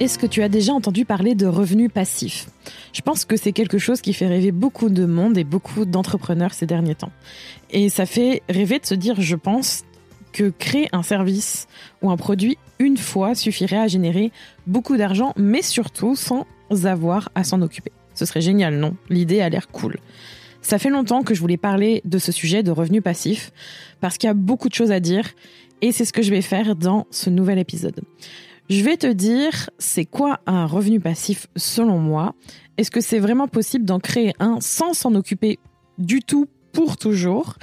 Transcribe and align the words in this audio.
Est-ce 0.00 0.18
que 0.18 0.26
tu 0.26 0.42
as 0.42 0.48
déjà 0.48 0.72
entendu 0.72 1.04
parler 1.04 1.34
de 1.34 1.44
revenus 1.44 1.90
passifs? 1.92 2.48
Je 2.94 3.02
pense 3.02 3.26
que 3.26 3.36
c'est 3.36 3.52
quelque 3.52 3.76
chose 3.76 4.00
qui 4.00 4.14
fait 4.14 4.26
rêver 4.26 4.50
beaucoup 4.50 4.88
de 4.88 5.04
monde 5.04 5.36
et 5.36 5.44
beaucoup 5.44 5.84
d'entrepreneurs 5.84 6.54
ces 6.54 6.64
derniers 6.64 6.94
temps. 6.94 7.12
Et 7.70 7.90
ça 7.90 8.06
fait 8.06 8.40
rêver 8.48 8.78
de 8.78 8.86
se 8.86 8.94
dire, 8.94 9.20
je 9.20 9.36
pense, 9.36 9.84
que 10.32 10.48
créer 10.48 10.88
un 10.92 11.02
service 11.02 11.68
ou 12.00 12.10
un 12.10 12.16
produit 12.16 12.56
une 12.78 12.96
fois 12.96 13.34
suffirait 13.34 13.76
à 13.76 13.88
générer 13.88 14.32
beaucoup 14.66 14.96
d'argent, 14.96 15.34
mais 15.36 15.60
surtout 15.60 16.16
sans 16.16 16.46
avoir 16.84 17.28
à 17.34 17.44
s'en 17.44 17.60
occuper. 17.60 17.92
Ce 18.14 18.24
serait 18.24 18.40
génial, 18.40 18.76
non? 18.78 18.96
L'idée 19.10 19.42
a 19.42 19.50
l'air 19.50 19.68
cool. 19.68 19.98
Ça 20.62 20.78
fait 20.78 20.88
longtemps 20.88 21.22
que 21.22 21.34
je 21.34 21.40
voulais 21.40 21.58
parler 21.58 22.00
de 22.06 22.18
ce 22.18 22.32
sujet 22.32 22.62
de 22.62 22.70
revenus 22.70 23.02
passifs, 23.02 23.52
parce 24.00 24.16
qu'il 24.16 24.28
y 24.28 24.30
a 24.30 24.34
beaucoup 24.34 24.70
de 24.70 24.74
choses 24.74 24.92
à 24.92 25.00
dire, 25.00 25.28
et 25.82 25.92
c'est 25.92 26.06
ce 26.06 26.12
que 26.14 26.22
je 26.22 26.30
vais 26.30 26.40
faire 26.40 26.74
dans 26.74 27.06
ce 27.10 27.28
nouvel 27.28 27.58
épisode. 27.58 28.00
Je 28.70 28.84
vais 28.84 28.96
te 28.96 29.08
dire, 29.08 29.68
c'est 29.80 30.04
quoi 30.04 30.38
un 30.46 30.64
revenu 30.64 31.00
passif 31.00 31.48
selon 31.56 31.98
moi? 31.98 32.36
Est-ce 32.76 32.92
que 32.92 33.00
c'est 33.00 33.18
vraiment 33.18 33.48
possible 33.48 33.84
d'en 33.84 33.98
créer 33.98 34.32
un 34.38 34.60
sans 34.60 34.94
s'en 34.94 35.16
occuper 35.16 35.58
du 35.98 36.20
tout 36.20 36.46
pour 36.72 36.96
toujours? 36.96 37.56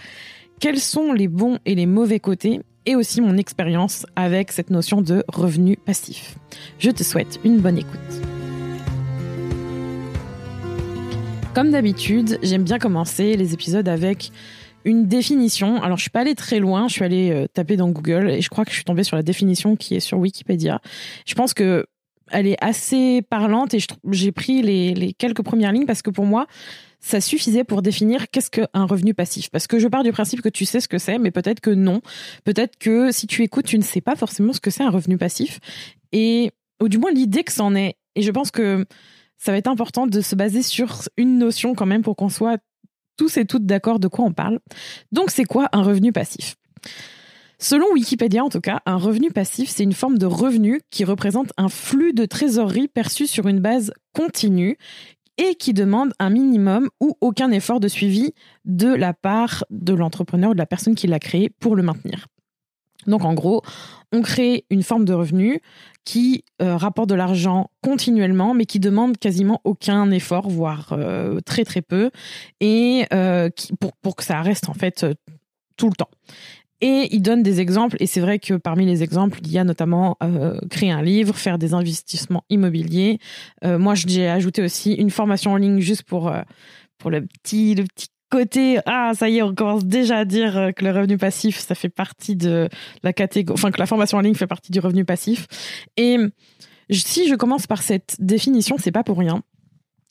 Quels 0.59 0.81
sont 0.81 1.13
les 1.13 1.29
bons 1.29 1.59
et 1.65 1.75
les 1.75 1.85
mauvais 1.85 2.19
côtés? 2.19 2.59
Et 2.85 2.97
aussi 2.97 3.21
mon 3.21 3.37
expérience 3.37 4.05
avec 4.17 4.51
cette 4.51 4.69
notion 4.69 5.01
de 5.01 5.23
revenu 5.29 5.77
passif. 5.77 6.35
Je 6.77 6.91
te 6.91 7.03
souhaite 7.03 7.39
une 7.45 7.59
bonne 7.59 7.77
écoute. 7.77 7.99
Comme 11.55 11.71
d'habitude, 11.71 12.37
j'aime 12.43 12.63
bien 12.63 12.79
commencer 12.79 13.37
les 13.37 13.53
épisodes 13.53 13.87
avec 13.87 14.33
une 14.87 15.05
définition. 15.05 15.81
Alors, 15.83 15.97
je 15.97 16.03
suis 16.03 16.09
pas 16.09 16.21
allée 16.21 16.33
très 16.33 16.59
loin. 16.59 16.87
Je 16.87 16.93
suis 16.93 17.03
allée 17.03 17.31
euh, 17.31 17.47
taper 17.47 17.75
dans 17.75 17.89
Google 17.89 18.29
et 18.29 18.41
je 18.41 18.49
crois 18.49 18.63
que 18.63 18.71
je 18.71 18.75
suis 18.75 18.85
tombée 18.85 19.03
sur 19.03 19.17
la 19.17 19.23
définition 19.23 19.75
qui 19.75 19.95
est 19.95 19.99
sur 19.99 20.17
Wikipédia. 20.17 20.81
Je 21.25 21.35
pense 21.35 21.53
que 21.53 21.85
elle 22.31 22.47
est 22.47 22.57
assez 22.61 23.21
parlante 23.21 23.73
et 23.73 23.79
j'ai 24.11 24.31
pris 24.31 24.61
les, 24.61 25.13
quelques 25.17 25.43
premières 25.43 25.71
lignes 25.71 25.85
parce 25.85 26.01
que 26.01 26.09
pour 26.09 26.25
moi, 26.25 26.47
ça 26.99 27.21
suffisait 27.21 27.63
pour 27.63 27.81
définir 27.81 28.29
qu'est-ce 28.29 28.49
qu'un 28.49 28.85
revenu 28.85 29.13
passif. 29.13 29.49
Parce 29.49 29.67
que 29.67 29.79
je 29.79 29.87
pars 29.87 30.03
du 30.03 30.11
principe 30.11 30.41
que 30.41 30.49
tu 30.49 30.65
sais 30.65 30.79
ce 30.79 30.87
que 30.87 30.97
c'est, 30.97 31.19
mais 31.19 31.31
peut-être 31.31 31.59
que 31.59 31.69
non. 31.69 32.01
Peut-être 32.43 32.77
que 32.77 33.11
si 33.11 33.27
tu 33.27 33.43
écoutes, 33.43 33.65
tu 33.65 33.77
ne 33.77 33.83
sais 33.83 34.01
pas 34.01 34.15
forcément 34.15 34.51
ce 34.51 34.59
que 34.59 34.71
c'est 34.71 34.83
un 34.83 34.89
revenu 34.89 35.17
passif. 35.17 35.59
Et, 36.11 36.51
ou 36.81 36.89
du 36.89 36.97
moins 36.97 37.11
l'idée 37.11 37.43
que 37.43 37.51
c'en 37.51 37.75
est. 37.75 37.95
Et 38.15 38.21
je 38.21 38.31
pense 38.31 38.51
que 38.51 38.85
ça 39.37 39.51
va 39.51 39.57
être 39.57 39.67
important 39.67 40.07
de 40.07 40.21
se 40.21 40.35
baser 40.35 40.63
sur 40.63 41.03
une 41.17 41.37
notion 41.37 41.75
quand 41.75 41.85
même 41.85 42.01
pour 42.01 42.15
qu'on 42.15 42.29
soit 42.29 42.59
tous 43.17 43.37
et 43.37 43.45
toutes 43.45 43.65
d'accord 43.65 43.99
de 43.99 44.07
quoi 44.07 44.25
on 44.25 44.33
parle. 44.33 44.59
Donc 45.11 45.31
c'est 45.31 45.45
quoi 45.45 45.67
un 45.73 45.81
revenu 45.81 46.11
passif? 46.11 46.55
Selon 47.59 47.91
Wikipédia 47.91 48.43
en 48.43 48.49
tout 48.49 48.61
cas, 48.61 48.81
un 48.85 48.97
revenu 48.97 49.31
passif, 49.31 49.69
c'est 49.69 49.83
une 49.83 49.93
forme 49.93 50.19
de 50.19 50.27
revenu 50.27 50.81
qui 50.91 51.03
représente 51.03 51.51
un 51.57 51.69
flux 51.69 52.13
de 52.13 52.25
trésorerie 52.25 52.87
perçu 52.87 53.25
sur 53.25 53.47
une 53.47 53.59
base 53.59 53.91
continue 54.13 54.77
et 55.37 55.55
qui 55.55 55.73
demande 55.73 56.13
un 56.19 56.29
minimum 56.29 56.89
ou 56.99 57.15
aucun 57.21 57.51
effort 57.51 57.79
de 57.79 57.87
suivi 57.87 58.33
de 58.65 58.93
la 58.93 59.13
part 59.13 59.65
de 59.69 59.93
l'entrepreneur 59.93 60.51
ou 60.51 60.53
de 60.53 60.59
la 60.59 60.65
personne 60.65 60.95
qui 60.95 61.07
l'a 61.07 61.19
créé 61.19 61.49
pour 61.59 61.75
le 61.75 61.83
maintenir. 61.83 62.27
Donc 63.07 63.23
en 63.23 63.33
gros, 63.33 63.61
on 64.11 64.21
crée 64.21 64.65
une 64.69 64.83
forme 64.83 65.05
de 65.05 65.13
revenu 65.13 65.61
qui 66.05 66.45
euh, 66.61 66.77
rapporte 66.77 67.09
de 67.09 67.15
l'argent 67.15 67.69
continuellement, 67.81 68.53
mais 68.53 68.65
qui 68.65 68.79
demande 68.79 69.17
quasiment 69.17 69.59
aucun 69.65 70.09
effort, 70.11 70.49
voire 70.49 70.89
euh, 70.93 71.39
très 71.41 71.65
très 71.65 71.81
peu, 71.81 72.11
et 72.61 73.05
euh, 73.13 73.49
pour, 74.01 74.15
que 74.15 74.23
ça 74.23 74.41
reste 74.41 74.69
en 74.69 74.73
fait 74.73 75.05
tout 75.75 75.89
le 75.89 75.95
temps. 75.95 76.09
Et 76.79 77.09
il 77.11 77.21
donne 77.21 77.43
des 77.43 77.59
exemples, 77.59 77.97
et 77.99 78.05
c'est 78.05 78.21
vrai 78.21 78.39
que 78.39 78.53
parmi 78.53 78.85
les 78.85 79.03
exemples, 79.03 79.39
il 79.43 79.51
y 79.51 79.57
a 79.57 79.63
notamment 79.63 80.15
créer 80.69 80.91
un 80.91 81.01
livre, 81.01 81.35
faire 81.35 81.57
des 81.57 81.73
investissements 81.73 82.43
immobiliers. 82.49 83.17
moi, 83.63 83.95
j'ai 83.95 84.29
ajouté 84.29 84.61
aussi 84.61 84.93
une 84.93 85.09
formation 85.09 85.53
en 85.53 85.57
ligne 85.57 85.79
juste 85.79 86.03
pour 86.03 86.31
pour 86.99 87.09
le 87.09 87.25
petit 87.25 87.73
le 87.73 87.83
petit 87.83 88.09
côté 88.29 88.79
ah 88.85 89.11
ça 89.15 89.29
y 89.29 89.37
est 89.37 89.41
on 89.41 89.53
commence 89.53 89.85
déjà 89.85 90.17
à 90.17 90.25
dire 90.25 90.57
euh, 90.57 90.71
que 90.71 90.83
le 90.83 90.91
revenu 90.91 91.17
passif 91.17 91.59
ça 91.59 91.75
fait 91.75 91.89
partie 91.89 92.35
de 92.35 92.69
la 93.03 93.13
catégorie 93.13 93.57
enfin 93.57 93.71
que 93.71 93.79
la 93.79 93.85
formation 93.85 94.17
en 94.17 94.21
ligne 94.21 94.35
fait 94.35 94.47
partie 94.47 94.71
du 94.71 94.79
revenu 94.79 95.05
passif. 95.05 95.47
Et 95.95 96.17
si 96.91 97.27
je 97.27 97.35
commence 97.35 97.67
par 97.67 97.81
cette 97.81 98.15
définition 98.19 98.75
c'est 98.77 98.91
pas 98.91 99.03
pour 99.03 99.17
rien. 99.17 99.41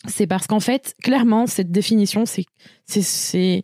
C'est 0.08 0.26
parce 0.26 0.46
qu'en 0.46 0.60
fait 0.60 0.94
clairement 1.02 1.46
cette 1.46 1.70
définition 1.70 2.26
c'est 2.26 2.44
c'est 2.86 3.02
c'est 3.02 3.62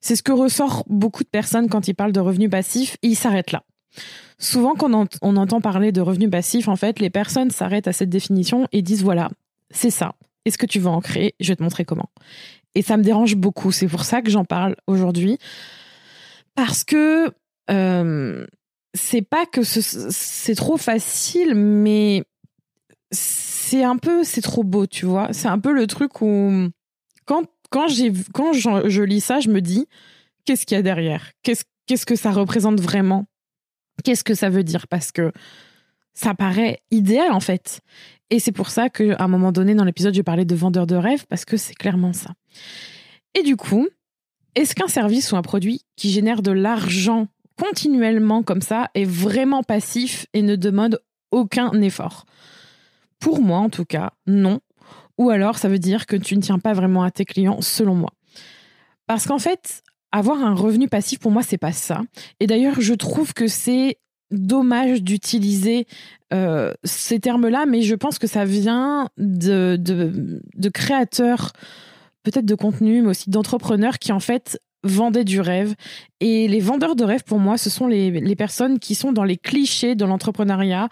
c'est 0.00 0.16
ce 0.16 0.22
que 0.22 0.32
ressort 0.32 0.84
beaucoup 0.88 1.24
de 1.24 1.28
personnes 1.28 1.68
quand 1.68 1.88
ils 1.88 1.94
parlent 1.94 2.12
de 2.12 2.20
revenu 2.20 2.48
passif 2.48 2.96
et 3.02 3.08
ils 3.08 3.16
s'arrêtent 3.16 3.52
là. 3.52 3.64
Souvent 4.38 4.74
quand 4.74 5.18
on 5.20 5.36
entend 5.36 5.60
parler 5.60 5.92
de 5.92 6.00
revenu 6.00 6.30
passif 6.30 6.68
en 6.68 6.76
fait 6.76 7.00
les 7.00 7.10
personnes 7.10 7.50
s'arrêtent 7.50 7.88
à 7.88 7.92
cette 7.92 8.10
définition 8.10 8.66
et 8.72 8.82
disent 8.82 9.02
voilà 9.02 9.30
c'est 9.70 9.90
ça. 9.90 10.14
Est-ce 10.44 10.58
que 10.58 10.66
tu 10.66 10.78
veux 10.78 10.88
en 10.88 11.00
créer? 11.00 11.34
Je 11.38 11.48
vais 11.48 11.56
te 11.56 11.62
montrer 11.62 11.84
comment. 11.84 12.10
Et 12.74 12.82
ça 12.82 12.96
me 12.96 13.02
dérange 13.02 13.36
beaucoup. 13.36 13.72
C'est 13.72 13.88
pour 13.88 14.04
ça 14.04 14.22
que 14.22 14.30
j'en 14.30 14.44
parle 14.44 14.76
aujourd'hui. 14.86 15.38
Parce 16.54 16.84
que 16.84 17.30
euh, 17.70 18.46
c'est 18.94 19.22
pas 19.22 19.46
que 19.46 19.62
c'est 19.62 20.54
trop 20.54 20.76
facile, 20.76 21.54
mais 21.54 22.24
c'est 23.10 23.84
un 23.84 23.96
peu, 23.96 24.24
c'est 24.24 24.40
trop 24.40 24.64
beau, 24.64 24.86
tu 24.86 25.06
vois. 25.06 25.32
C'est 25.32 25.48
un 25.48 25.58
peu 25.58 25.72
le 25.72 25.86
truc 25.86 26.20
où 26.22 26.68
quand 27.24 27.44
quand 27.70 27.86
quand 28.34 28.52
je, 28.52 29.02
lis 29.02 29.20
ça, 29.20 29.40
je 29.40 29.48
me 29.48 29.60
dis 29.60 29.86
qu'est-ce 30.44 30.66
qu'il 30.66 30.76
y 30.76 30.78
a 30.78 30.82
derrière? 30.82 31.30
Qu'est-ce 31.42 31.64
qu'est-ce 31.86 32.06
que 32.06 32.16
ça 32.16 32.32
représente 32.32 32.80
vraiment? 32.80 33.26
Qu'est-ce 34.04 34.24
que 34.24 34.34
ça 34.34 34.50
veut 34.50 34.64
dire? 34.64 34.88
Parce 34.88 35.12
que 35.12 35.32
ça 36.20 36.34
paraît 36.34 36.82
idéal 36.90 37.32
en 37.32 37.40
fait. 37.40 37.80
Et 38.28 38.40
c'est 38.40 38.52
pour 38.52 38.68
ça 38.68 38.90
qu'à 38.90 39.16
un 39.18 39.28
moment 39.28 39.52
donné 39.52 39.74
dans 39.74 39.84
l'épisode, 39.84 40.14
je 40.14 40.20
parlais 40.20 40.44
de 40.44 40.54
vendeur 40.54 40.86
de 40.86 40.94
rêve 40.94 41.24
parce 41.28 41.46
que 41.46 41.56
c'est 41.56 41.74
clairement 41.74 42.12
ça. 42.12 42.30
Et 43.34 43.42
du 43.42 43.56
coup, 43.56 43.88
est-ce 44.54 44.74
qu'un 44.74 44.86
service 44.86 45.32
ou 45.32 45.36
un 45.36 45.42
produit 45.42 45.80
qui 45.96 46.10
génère 46.10 46.42
de 46.42 46.50
l'argent 46.50 47.28
continuellement 47.58 48.42
comme 48.42 48.60
ça 48.60 48.90
est 48.94 49.06
vraiment 49.06 49.62
passif 49.62 50.26
et 50.34 50.42
ne 50.42 50.56
demande 50.56 51.00
aucun 51.30 51.72
effort? 51.80 52.26
Pour 53.18 53.40
moi, 53.40 53.58
en 53.58 53.70
tout 53.70 53.86
cas, 53.86 54.12
non. 54.26 54.60
Ou 55.16 55.30
alors, 55.30 55.56
ça 55.56 55.68
veut 55.68 55.78
dire 55.78 56.04
que 56.04 56.16
tu 56.16 56.36
ne 56.36 56.42
tiens 56.42 56.58
pas 56.58 56.74
vraiment 56.74 57.02
à 57.02 57.10
tes 57.10 57.24
clients, 57.24 57.62
selon 57.62 57.94
moi. 57.94 58.12
Parce 59.06 59.26
qu'en 59.26 59.38
fait, 59.38 59.82
avoir 60.12 60.42
un 60.42 60.54
revenu 60.54 60.88
passif, 60.88 61.18
pour 61.18 61.30
moi, 61.30 61.42
c'est 61.42 61.58
pas 61.58 61.72
ça. 61.72 62.02
Et 62.40 62.46
d'ailleurs, 62.46 62.80
je 62.80 62.94
trouve 62.94 63.32
que 63.32 63.46
c'est 63.46 63.98
dommage 64.30 65.02
d'utiliser 65.02 65.86
euh, 66.32 66.72
ces 66.84 67.18
termes-là, 67.18 67.66
mais 67.66 67.82
je 67.82 67.94
pense 67.94 68.18
que 68.18 68.26
ça 68.26 68.44
vient 68.44 69.08
de, 69.18 69.76
créateurs, 70.72 71.52
peut-être 72.22 72.46
de 72.46 72.54
contenu, 72.54 73.02
mais 73.02 73.10
aussi 73.10 73.30
d'entrepreneurs 73.30 73.98
qui 73.98 74.12
en 74.12 74.20
fait 74.20 74.60
vendaient 74.84 75.24
du 75.24 75.40
rêve. 75.40 75.74
Et 76.20 76.48
les 76.48 76.60
vendeurs 76.60 76.96
de 76.96 77.04
rêve, 77.04 77.24
pour 77.24 77.38
moi, 77.38 77.56
ce 77.56 77.70
sont 77.70 77.86
les, 77.86 78.10
les 78.10 78.36
personnes 78.36 78.78
qui 78.78 78.94
sont 78.94 79.12
dans 79.12 79.24
les 79.24 79.36
clichés 79.36 79.94
de 79.94 80.04
l'entrepreneuriat 80.04 80.88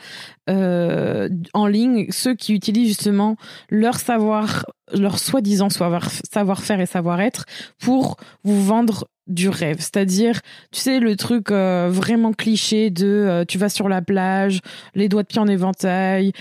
euh, 0.48 1.28
en 1.52 1.66
ligne, 1.66 2.06
ceux 2.10 2.34
qui 2.34 2.54
utilisent 2.54 2.88
justement 2.88 3.36
leur 3.68 3.98
savoir, 3.98 4.64
leur 4.94 5.18
soi-disant 5.18 5.68
savoir-faire 5.68 6.80
et 6.80 6.86
savoir-être 6.86 7.44
pour 7.78 8.16
vous 8.44 8.62
vendre 8.62 9.08
du 9.26 9.50
rêve. 9.50 9.76
C'est-à-dire, 9.78 10.40
tu 10.72 10.80
sais, 10.80 11.00
le 11.00 11.14
truc 11.14 11.50
euh, 11.50 11.90
vraiment 11.92 12.32
cliché 12.32 12.88
de 12.88 13.06
euh, 13.06 13.44
tu 13.46 13.58
vas 13.58 13.68
sur 13.68 13.90
la 13.90 14.00
plage, 14.00 14.60
les 14.94 15.10
doigts 15.10 15.22
de 15.22 15.26
pied 15.26 15.38
en 15.38 15.48
éventail, 15.48 16.32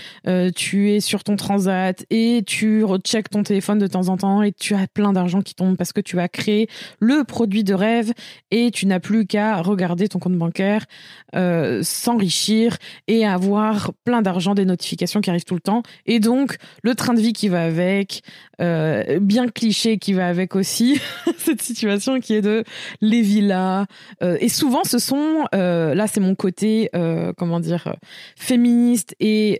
tu 0.56 0.90
es 0.90 1.00
sur 1.00 1.22
ton 1.22 1.36
transat 1.36 2.06
et 2.08 2.42
tu 2.46 2.84
recheck 2.84 3.28
ton 3.28 3.42
téléphone 3.42 3.78
de 3.78 3.86
temps 3.86 4.08
en 4.08 4.16
temps 4.16 4.42
et 4.42 4.52
tu 4.52 4.74
as 4.74 4.86
plein 4.86 5.12
d'argent 5.12 5.42
qui 5.42 5.54
tombe 5.54 5.76
parce 5.76 5.92
que 5.92 6.00
tu 6.00 6.18
as 6.18 6.28
créé 6.28 6.66
le 6.98 7.24
produit 7.24 7.62
de 7.62 7.74
rêve 7.74 8.14
et 8.50 8.70
tu 8.78 8.86
n'as 8.86 9.00
plus 9.00 9.26
qu'à 9.26 9.60
regarder 9.60 10.08
ton 10.08 10.20
compte 10.20 10.36
bancaire, 10.36 10.86
euh, 11.34 11.82
s'enrichir 11.82 12.76
et 13.08 13.26
avoir 13.26 13.90
plein 14.04 14.22
d'argent, 14.22 14.54
des 14.54 14.64
notifications 14.64 15.20
qui 15.20 15.30
arrivent 15.30 15.44
tout 15.44 15.56
le 15.56 15.60
temps. 15.60 15.82
Et 16.06 16.20
donc, 16.20 16.58
le 16.84 16.94
train 16.94 17.12
de 17.12 17.20
vie 17.20 17.32
qui 17.32 17.48
va 17.48 17.64
avec, 17.64 18.22
euh, 18.60 19.18
bien 19.18 19.48
cliché 19.48 19.98
qui 19.98 20.12
va 20.12 20.28
avec 20.28 20.54
aussi, 20.54 21.00
cette 21.38 21.60
situation 21.60 22.20
qui 22.20 22.34
est 22.34 22.40
de 22.40 22.62
les 23.00 23.20
villas. 23.20 23.86
Euh, 24.22 24.36
et 24.40 24.48
souvent, 24.48 24.84
ce 24.84 25.00
sont, 25.00 25.44
là 25.52 26.06
c'est 26.06 26.20
mon 26.20 26.36
côté, 26.36 26.88
comment 27.36 27.58
dire, 27.58 27.96
féministe 28.36 29.16
et 29.18 29.58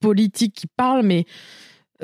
politique 0.00 0.54
qui 0.54 0.68
parle, 0.68 1.02
mais 1.02 1.24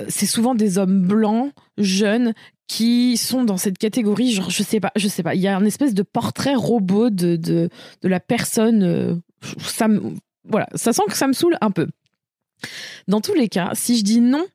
c'est 0.08 0.26
souvent 0.26 0.54
des 0.54 0.78
hommes 0.78 1.02
blancs, 1.02 1.52
jeunes, 1.78 2.32
qui 2.68 3.16
sont 3.16 3.44
dans 3.44 3.56
cette 3.56 3.78
catégorie, 3.78 4.32
genre, 4.32 4.50
je 4.50 4.62
sais 4.62 4.80
pas, 4.80 4.92
je 4.96 5.08
sais 5.08 5.22
pas, 5.22 5.34
il 5.34 5.40
y 5.40 5.48
a 5.48 5.56
un 5.56 5.64
espèce 5.64 5.94
de 5.94 6.02
portrait 6.02 6.54
robot 6.54 7.10
de, 7.10 7.36
de, 7.36 7.68
de 8.02 8.08
la 8.08 8.20
personne, 8.20 8.82
euh, 8.82 9.14
ça 9.58 9.88
me, 9.88 10.14
voilà, 10.44 10.68
ça 10.74 10.92
sent 10.92 11.02
que 11.08 11.16
ça 11.16 11.26
me 11.26 11.32
saoule 11.32 11.56
un 11.60 11.70
peu. 11.70 11.88
Dans 13.08 13.20
tous 13.20 13.34
les 13.34 13.48
cas, 13.48 13.70
si 13.74 13.98
je 13.98 14.04
dis 14.04 14.20
non, 14.20 14.46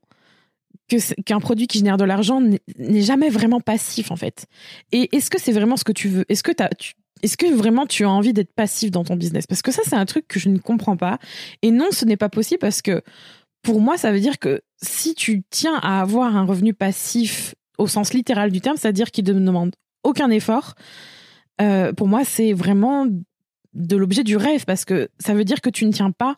qu'un 1.25 1.39
produit 1.39 1.67
qui 1.67 1.79
génère 1.79 1.97
de 1.97 2.05
l'argent 2.05 2.41
n'est 2.41 3.01
jamais 3.01 3.29
vraiment 3.29 3.59
passif, 3.59 4.11
en 4.11 4.15
fait. 4.15 4.45
Et 4.91 5.15
est-ce 5.15 5.29
que 5.29 5.39
c'est 5.39 5.51
vraiment 5.51 5.77
ce 5.77 5.83
que 5.83 5.91
tu 5.91 6.07
veux? 6.07 6.25
Est-ce 6.29 6.43
que 6.43 6.51
tu, 6.77 6.93
est-ce 7.21 7.37
que 7.37 7.53
vraiment 7.53 7.85
tu 7.85 8.05
as 8.05 8.09
envie 8.09 8.33
d'être 8.33 8.53
passif 8.53 8.91
dans 8.91 9.03
ton 9.03 9.15
business? 9.15 9.47
Parce 9.47 9.61
que 9.61 9.71
ça, 9.71 9.81
c'est 9.85 9.95
un 9.95 10.05
truc 10.05 10.27
que 10.27 10.39
je 10.39 10.49
ne 10.49 10.57
comprends 10.57 10.97
pas. 10.97 11.19
Et 11.61 11.71
non, 11.71 11.87
ce 11.91 12.05
n'est 12.05 12.17
pas 12.17 12.29
possible 12.29 12.59
parce 12.59 12.81
que 12.81 13.01
pour 13.61 13.81
moi, 13.81 13.97
ça 13.97 14.11
veut 14.11 14.19
dire 14.19 14.39
que 14.39 14.61
si 14.81 15.13
tu 15.13 15.43
tiens 15.49 15.75
à 15.81 15.99
avoir 15.99 16.35
un 16.35 16.45
revenu 16.45 16.73
passif 16.73 17.55
au 17.77 17.87
sens 17.87 18.13
littéral 18.13 18.51
du 18.51 18.61
terme, 18.61 18.77
c'est-à-dire 18.77 19.11
qu'il 19.11 19.25
ne 19.25 19.33
demande 19.33 19.75
aucun 20.03 20.29
effort, 20.29 20.75
euh, 21.61 21.93
pour 21.93 22.07
moi, 22.07 22.23
c'est 22.23 22.53
vraiment 22.53 23.07
de 23.73 23.95
l'objet 23.95 24.23
du 24.23 24.37
rêve 24.37 24.65
parce 24.65 24.85
que 24.85 25.09
ça 25.19 25.33
veut 25.33 25.43
dire 25.43 25.61
que 25.61 25.69
tu 25.69 25.85
ne 25.85 25.91
tiens 25.91 26.11
pas 26.11 26.35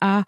à 0.00 0.24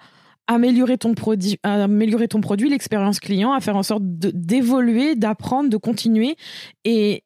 améliorer 0.46 0.96
ton 0.96 1.14
produit, 1.14 1.58
améliorer 1.62 2.26
ton 2.26 2.40
produit, 2.40 2.70
l'expérience 2.70 3.20
client, 3.20 3.52
à 3.52 3.60
faire 3.60 3.76
en 3.76 3.82
sorte 3.82 4.02
d'évoluer, 4.04 5.14
d'apprendre, 5.14 5.68
de 5.68 5.76
continuer. 5.76 6.36
Et 6.84 7.22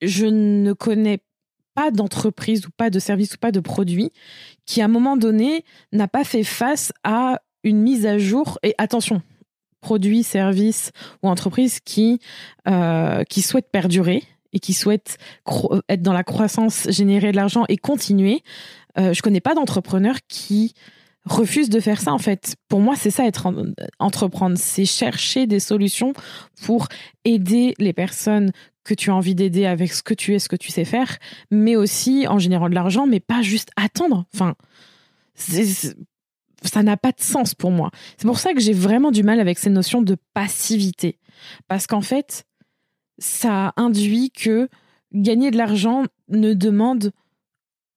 je 0.00 0.26
ne 0.26 0.72
connais 0.72 1.18
pas 1.74 1.90
d'entreprise 1.90 2.66
ou 2.66 2.70
pas 2.76 2.90
de 2.90 3.00
service 3.00 3.34
ou 3.34 3.38
pas 3.38 3.50
de 3.50 3.60
produit 3.60 4.12
qui, 4.66 4.80
à 4.80 4.84
un 4.84 4.88
moment 4.88 5.16
donné, 5.16 5.64
n'a 5.92 6.06
pas 6.06 6.22
fait 6.22 6.44
face 6.44 6.92
à 7.02 7.40
une 7.64 7.80
mise 7.80 8.06
à 8.06 8.18
jour. 8.18 8.58
Et 8.62 8.74
attention, 8.78 9.20
produit, 9.84 10.22
service 10.24 10.90
ou 11.22 11.28
entreprise 11.28 11.78
qui, 11.80 12.18
euh, 12.66 13.22
qui 13.24 13.42
souhaite 13.42 13.68
perdurer 13.70 14.22
et 14.52 14.58
qui 14.58 14.72
souhaite 14.72 15.18
cro- 15.46 15.80
être 15.88 16.02
dans 16.02 16.12
la 16.12 16.24
croissance, 16.24 16.88
générer 16.90 17.30
de 17.32 17.36
l'argent 17.36 17.64
et 17.68 17.76
continuer. 17.76 18.42
Euh, 18.98 19.12
je 19.12 19.20
connais 19.22 19.40
pas 19.40 19.54
d'entrepreneur 19.54 20.16
qui 20.28 20.72
refuse 21.26 21.68
de 21.68 21.80
faire 21.80 22.00
ça 22.00 22.12
en 22.12 22.18
fait. 22.18 22.54
Pour 22.68 22.80
moi, 22.80 22.94
c'est 22.96 23.10
ça 23.10 23.26
être 23.26 23.46
en- 23.46 23.64
entreprendre, 23.98 24.56
c'est 24.58 24.84
chercher 24.86 25.46
des 25.46 25.60
solutions 25.60 26.12
pour 26.64 26.86
aider 27.24 27.74
les 27.78 27.92
personnes 27.92 28.50
que 28.84 28.94
tu 28.94 29.10
as 29.10 29.14
envie 29.14 29.34
d'aider 29.34 29.64
avec 29.66 29.92
ce 29.92 30.02
que 30.02 30.12
tu 30.14 30.34
es, 30.34 30.38
ce 30.38 30.48
que 30.48 30.56
tu 30.56 30.70
sais 30.70 30.84
faire, 30.84 31.16
mais 31.50 31.74
aussi 31.76 32.26
en 32.28 32.38
générant 32.38 32.68
de 32.68 32.74
l'argent, 32.74 33.06
mais 33.06 33.20
pas 33.20 33.40
juste 33.42 33.70
attendre. 33.76 34.26
Enfin, 34.34 34.54
ça 36.68 36.82
n'a 36.82 36.96
pas 36.96 37.12
de 37.12 37.20
sens 37.20 37.54
pour 37.54 37.70
moi. 37.70 37.90
C'est 38.16 38.26
pour 38.26 38.38
ça 38.38 38.52
que 38.52 38.60
j'ai 38.60 38.72
vraiment 38.72 39.10
du 39.10 39.22
mal 39.22 39.40
avec 39.40 39.58
cette 39.58 39.72
notion 39.72 40.02
de 40.02 40.16
passivité. 40.32 41.18
Parce 41.68 41.86
qu'en 41.86 42.00
fait, 42.00 42.44
ça 43.18 43.72
induit 43.76 44.30
que 44.30 44.68
gagner 45.12 45.50
de 45.50 45.56
l'argent 45.56 46.04
ne 46.28 46.54
demande 46.54 47.12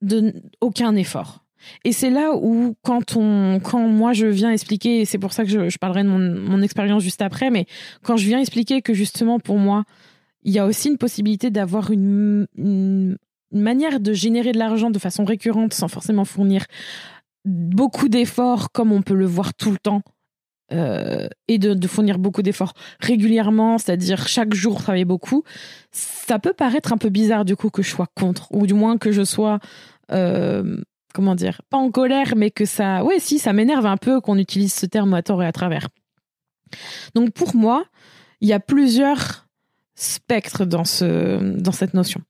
de, 0.02 0.34
aucun 0.62 0.96
effort. 0.96 1.44
Et 1.84 1.92
c'est 1.92 2.12
là 2.12 2.36
où, 2.36 2.75
quand, 2.84 3.16
on, 3.16 3.60
quand 3.64 3.88
moi 3.88 4.14
je 4.14 4.28
viens 4.28 4.52
expliquer, 4.52 5.02
et 5.02 5.06
c'est 5.06 5.18
pour 5.18 5.34
ça 5.34 5.44
que 5.44 5.50
je, 5.50 5.78
parlerai 5.78 6.04
de 6.04 6.10
mon, 6.10 6.62
expérience 6.62 7.04
juste 7.04 7.22
après, 7.22 7.50
mais 7.50 7.66
quand 8.04 8.16
je 8.16 8.28
viens 8.28 8.40
expliquer 8.40 8.81
que 8.81 8.94
justement 8.94 9.40
pour 9.40 9.58
moi, 9.58 9.84
il 10.44 10.54
y 10.54 10.60
a 10.60 10.66
aussi 10.66 10.90
une 10.90 10.98
possibilité 10.98 11.50
d'avoir 11.50 11.92
une, 11.92 12.48
une 12.56 13.18
manière 13.52 14.00
de 14.00 14.13
générer 14.13 14.52
de 14.52 14.60
l'argent 14.60 14.92
de 14.92 15.00
façon 15.00 15.25
récurrente 15.25 15.74
sans 15.74 15.88
forcément 15.88 16.25
fournir 16.25 16.66
beaucoup 17.48 18.10
d'efforts 18.10 18.72
comme 18.72 18.92
on 18.92 19.02
peut 19.02 19.16
le 19.16 19.26
voir 19.26 19.54
tout 19.54 19.72
le 19.72 19.78
temps 19.78 20.02
euh, 20.74 21.30
et 21.48 21.60
de, 21.60 21.88
fournir 21.88 22.20
beaucoup 22.20 22.42
d'efforts 22.42 22.74
régulièrement, 23.00 23.78
c'est-à-dire 23.78 24.28
chaque 24.28 24.54
jour 24.54 24.82
travailler 24.82 25.06
beaucoup, 25.06 25.44
ça 25.92 26.40
peut 26.40 26.54
paraître 26.54 26.92
un 26.92 26.98
peu 26.98 27.10
bizarre 27.10 27.46
du 27.46 27.56
coup 27.56 27.70
que 27.70 27.82
je 27.82 27.90
sois 27.90 28.08
contre, 28.16 28.52
ou 28.52 28.68
du 28.68 28.74
moins 28.74 28.98
que 28.98 29.14
je 29.14 29.24
sois, 29.24 29.60
euh, 30.12 30.78
comment 31.14 31.36
dire, 31.36 31.62
pas 31.70 31.78
en 31.78 31.90
colère, 31.90 32.34
mais 32.36 32.52
que 32.52 32.66
ça, 32.66 33.06
ouais, 33.06 33.20
si, 33.20 33.40
ça 33.40 33.54
m'énerve 33.54 33.86
un 33.86 33.96
peu 33.96 34.20
qu'on 34.20 34.38
utilise 34.38 34.74
ce 34.74 34.86
terme 34.86 35.14
à 35.14 35.24
tort 35.24 35.42
et 35.42 35.48
à 35.48 35.54
travers. 35.54 35.88
Donc 37.16 37.32
pour 37.32 37.56
moi, 37.56 37.86
il 38.42 38.50
y 38.50 38.54
a 38.54 38.60
plusieurs 38.60 39.48
spectres 39.96 40.66
dans, 40.66 40.86
ce, 40.86 41.58
dans 41.58 41.72
cette 41.72 41.94
notion. 41.94 42.22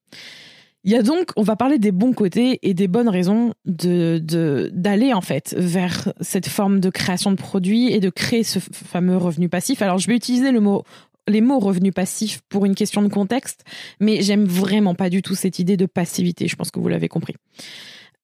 Il 0.87 0.93
y 0.93 0.95
a 0.95 1.03
donc, 1.03 1.31
on 1.35 1.41
va 1.43 1.57
parler 1.57 1.79
des 1.79 1.91
bons 1.91 2.13
côtés 2.13 2.59
et 2.61 2.73
des 2.73 2.87
bonnes 2.87 3.09
raisons 3.09 3.53
de 3.65 4.19
de- 4.23 4.71
d'aller 4.73 5.13
en 5.13 5.19
fait 5.19 5.53
vers 5.57 6.13
cette 6.21 6.47
forme 6.47 6.79
de 6.79 6.89
création 6.89 7.29
de 7.29 7.35
produits 7.35 7.91
et 7.91 7.99
de 7.99 8.09
créer 8.09 8.43
ce 8.45 8.59
fameux 8.59 9.17
revenu 9.17 9.49
passif. 9.49 9.81
Alors 9.81 9.97
je 9.97 10.07
vais 10.07 10.15
utiliser 10.15 10.53
le 10.53 10.61
mot 10.61 10.83
les 11.27 11.41
mots 11.41 11.59
revenu 11.59 11.91
passif 11.91 12.39
pour 12.47 12.63
une 12.63 12.73
question 12.73 13.01
de 13.01 13.09
contexte, 13.09 13.65
mais 13.99 14.21
j'aime 14.21 14.45
vraiment 14.45 14.95
pas 14.95 15.09
du 15.09 15.21
tout 15.21 15.35
cette 15.35 15.59
idée 15.59 15.75
de 15.75 15.85
passivité. 15.85 16.47
Je 16.47 16.55
pense 16.55 16.71
que 16.71 16.79
vous 16.79 16.87
l'avez 16.87 17.09
compris. 17.09 17.35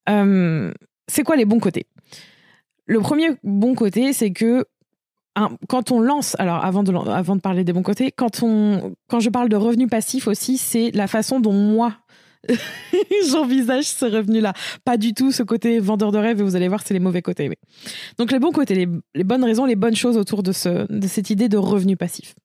Euh, 0.09 0.71
c'est 1.09 1.23
quoi 1.23 1.35
les 1.35 1.43
bons 1.43 1.59
côtés? 1.59 1.85
Le 2.85 3.01
premier 3.01 3.31
bon 3.43 3.75
côté, 3.75 4.13
c'est 4.13 4.31
que 4.31 4.63
quand 5.67 5.91
on 5.91 5.99
lance, 5.99 6.35
alors 6.39 6.63
avant 6.63 6.83
de, 6.83 6.91
lan- 6.93 7.05
avant 7.07 7.35
de 7.35 7.41
parler 7.41 7.63
des 7.63 7.73
bons 7.73 7.81
côtés, 7.81 8.11
quand, 8.11 8.43
on, 8.43 8.93
quand 9.09 9.19
je 9.19 9.29
parle 9.29 9.49
de 9.49 9.55
revenu 9.57 9.87
passif 9.87 10.27
aussi, 10.27 10.57
c'est 10.57 10.91
la 10.93 11.07
façon 11.07 11.39
dont 11.39 11.53
moi, 11.53 11.95
j'envisage 13.31 13.85
ce 13.85 14.05
revenu-là. 14.05 14.53
Pas 14.83 14.97
du 14.97 15.13
tout 15.13 15.31
ce 15.31 15.43
côté 15.43 15.79
vendeur 15.79 16.11
de 16.11 16.17
rêve, 16.17 16.39
et 16.39 16.43
vous 16.43 16.55
allez 16.55 16.67
voir, 16.67 16.81
c'est 16.85 16.93
les 16.93 16.99
mauvais 16.99 17.21
côtés. 17.21 17.49
Donc 18.17 18.31
les 18.31 18.39
bons 18.39 18.51
côtés, 18.51 18.75
les, 18.75 18.87
les 19.15 19.23
bonnes 19.23 19.43
raisons, 19.43 19.65
les 19.65 19.75
bonnes 19.75 19.95
choses 19.95 20.17
autour 20.17 20.43
de, 20.43 20.51
ce, 20.51 20.91
de 20.91 21.07
cette 21.07 21.29
idée 21.29 21.49
de 21.49 21.57
revenu 21.57 21.97
passif. 21.97 22.35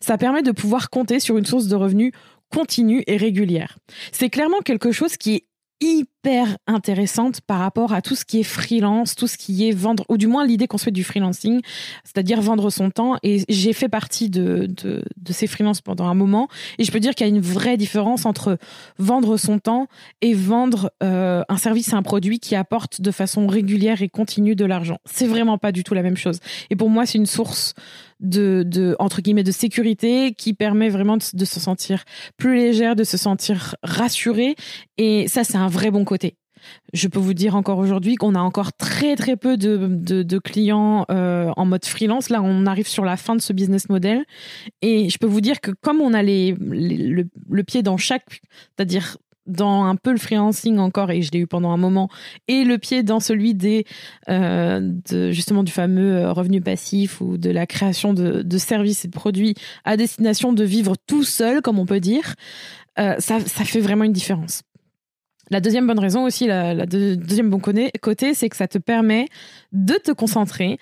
Ça 0.00 0.18
permet 0.18 0.42
de 0.42 0.52
pouvoir 0.52 0.90
compter 0.90 1.20
sur 1.20 1.36
une 1.36 1.46
source 1.46 1.66
de 1.66 1.76
revenus 1.76 2.12
continue 2.50 3.02
et 3.06 3.16
régulière. 3.16 3.78
C'est 4.12 4.30
clairement 4.30 4.60
quelque 4.64 4.92
chose 4.92 5.16
qui 5.16 5.34
est 5.34 5.44
hyper 5.80 6.56
intéressante 6.66 7.40
par 7.40 7.58
rapport 7.58 7.92
à 7.92 8.02
tout 8.02 8.14
ce 8.14 8.24
qui 8.24 8.40
est 8.40 8.44
freelance, 8.44 9.14
tout 9.14 9.26
ce 9.26 9.36
qui 9.36 9.68
est 9.68 9.72
vendre, 9.72 10.04
ou 10.08 10.16
du 10.16 10.26
moins 10.26 10.46
l'idée 10.46 10.66
qu'on 10.66 10.78
se 10.78 10.84
fait 10.84 10.90
du 10.90 11.04
freelancing, 11.04 11.60
c'est-à-dire 12.04 12.40
vendre 12.40 12.70
son 12.70 12.90
temps. 12.90 13.16
Et 13.22 13.44
j'ai 13.48 13.72
fait 13.72 13.88
partie 13.88 14.30
de, 14.30 14.66
de, 14.68 15.02
de 15.16 15.32
ces 15.32 15.46
freelances 15.46 15.80
pendant 15.80 16.06
un 16.06 16.14
moment. 16.14 16.48
Et 16.78 16.84
je 16.84 16.92
peux 16.92 17.00
dire 17.00 17.14
qu'il 17.14 17.26
y 17.26 17.30
a 17.30 17.34
une 17.34 17.40
vraie 17.40 17.76
différence 17.76 18.26
entre 18.26 18.58
vendre 18.98 19.36
son 19.36 19.58
temps 19.58 19.86
et 20.22 20.34
vendre 20.34 20.90
euh, 21.02 21.42
un 21.48 21.56
service, 21.58 21.92
un 21.92 22.02
produit 22.02 22.40
qui 22.40 22.54
apporte 22.54 23.00
de 23.00 23.10
façon 23.10 23.46
régulière 23.46 24.02
et 24.02 24.08
continue 24.08 24.56
de 24.56 24.64
l'argent. 24.64 24.98
C'est 25.04 25.26
vraiment 25.26 25.58
pas 25.58 25.72
du 25.72 25.84
tout 25.84 25.94
la 25.94 26.02
même 26.02 26.16
chose. 26.16 26.40
Et 26.70 26.76
pour 26.76 26.90
moi, 26.90 27.06
c'est 27.06 27.18
une 27.18 27.26
source 27.26 27.74
de, 28.20 28.62
de 28.66 28.96
entre 28.98 29.20
guillemets 29.20 29.44
de 29.44 29.52
sécurité 29.52 30.32
qui 30.32 30.54
permet 30.54 30.88
vraiment 30.88 31.16
de, 31.16 31.44
se 31.44 31.60
sentir 31.60 32.04
plus 32.36 32.56
légère, 32.56 32.96
de 32.96 33.04
se 33.04 33.16
sentir 33.16 33.76
rassurée. 33.82 34.54
Et 34.98 35.28
ça, 35.28 35.44
c'est 35.44 35.56
un 35.58 35.68
vrai 35.68 35.90
bon 35.90 36.04
côté. 36.04 36.36
Je 36.92 37.06
peux 37.06 37.20
vous 37.20 37.34
dire 37.34 37.54
encore 37.54 37.78
aujourd'hui 37.78 38.16
qu'on 38.16 38.34
a 38.34 38.40
encore 38.40 38.72
très 38.72 39.14
très 39.14 39.36
peu 39.36 39.56
de, 39.56 39.86
de, 39.88 40.22
de 40.24 40.38
clients 40.38 41.04
euh, 41.10 41.52
en 41.56 41.64
mode 41.64 41.84
freelance. 41.84 42.28
Là, 42.28 42.42
on 42.42 42.66
arrive 42.66 42.88
sur 42.88 43.04
la 43.04 43.16
fin 43.16 43.36
de 43.36 43.40
ce 43.40 43.52
business 43.52 43.88
model. 43.88 44.24
Et 44.82 45.08
je 45.08 45.18
peux 45.18 45.28
vous 45.28 45.40
dire 45.42 45.60
que 45.60 45.70
comme 45.70 46.00
on 46.00 46.12
a 46.12 46.22
les, 46.22 46.56
les- 46.60 46.96
le, 46.96 47.28
le 47.50 47.62
pied 47.62 47.82
dans 47.82 47.96
chaque, 47.98 48.40
c'est-à-dire 48.76 49.16
dans 49.46 49.84
un 49.84 49.96
peu 49.96 50.12
le 50.12 50.18
freelancing 50.18 50.78
encore, 50.78 51.10
et 51.10 51.22
je 51.22 51.30
l'ai 51.32 51.40
eu 51.40 51.46
pendant 51.46 51.70
un 51.70 51.76
moment, 51.76 52.08
et 52.48 52.64
le 52.64 52.78
pied 52.78 53.02
dans 53.02 53.20
celui 53.20 53.54
des, 53.54 53.84
euh, 54.28 54.92
justement 55.30 55.62
du 55.62 55.72
fameux 55.72 56.16
euh, 56.16 56.32
revenu 56.32 56.60
passif 56.60 57.20
ou 57.20 57.38
de 57.38 57.50
la 57.50 57.66
création 57.66 58.12
de, 58.12 58.42
de 58.42 58.58
services 58.58 59.04
et 59.04 59.08
de 59.08 59.12
produits 59.12 59.54
à 59.84 59.96
destination 59.96 60.52
de 60.52 60.64
vivre 60.64 60.94
tout 61.06 61.24
seul, 61.24 61.62
comme 61.62 61.78
on 61.78 61.86
peut 61.86 62.00
dire, 62.00 62.34
euh, 62.98 63.14
ça, 63.18 63.40
ça 63.40 63.64
fait 63.64 63.80
vraiment 63.80 64.04
une 64.04 64.12
différence. 64.12 64.62
La 65.50 65.60
deuxième 65.60 65.86
bonne 65.86 66.00
raison 66.00 66.24
aussi, 66.24 66.46
la, 66.46 66.74
la 66.74 66.86
deux- 66.86 67.16
deuxième 67.16 67.50
bon 67.50 67.60
côté, 67.60 68.34
c'est 68.34 68.48
que 68.48 68.56
ça 68.56 68.66
te 68.66 68.78
permet 68.78 69.26
de 69.72 69.94
te 69.94 70.10
concentrer 70.10 70.78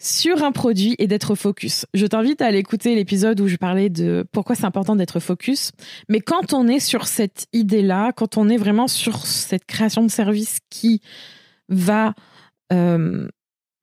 sur 0.00 0.42
un 0.42 0.50
produit 0.50 0.96
et 0.98 1.06
d'être 1.06 1.34
focus. 1.34 1.84
Je 1.92 2.06
t'invite 2.06 2.40
à 2.40 2.46
aller 2.46 2.58
écouter 2.58 2.94
l'épisode 2.94 3.38
où 3.40 3.48
je 3.48 3.56
parlais 3.56 3.90
de 3.90 4.24
pourquoi 4.32 4.56
c'est 4.56 4.64
important 4.64 4.96
d'être 4.96 5.20
focus. 5.20 5.72
Mais 6.08 6.20
quand 6.20 6.54
on 6.54 6.66
est 6.68 6.80
sur 6.80 7.06
cette 7.06 7.46
idée-là, 7.52 8.12
quand 8.12 8.38
on 8.38 8.48
est 8.48 8.56
vraiment 8.56 8.88
sur 8.88 9.26
cette 9.26 9.66
création 9.66 10.02
de 10.02 10.10
service 10.10 10.60
qui 10.70 11.02
va, 11.68 12.14
euh, 12.72 13.28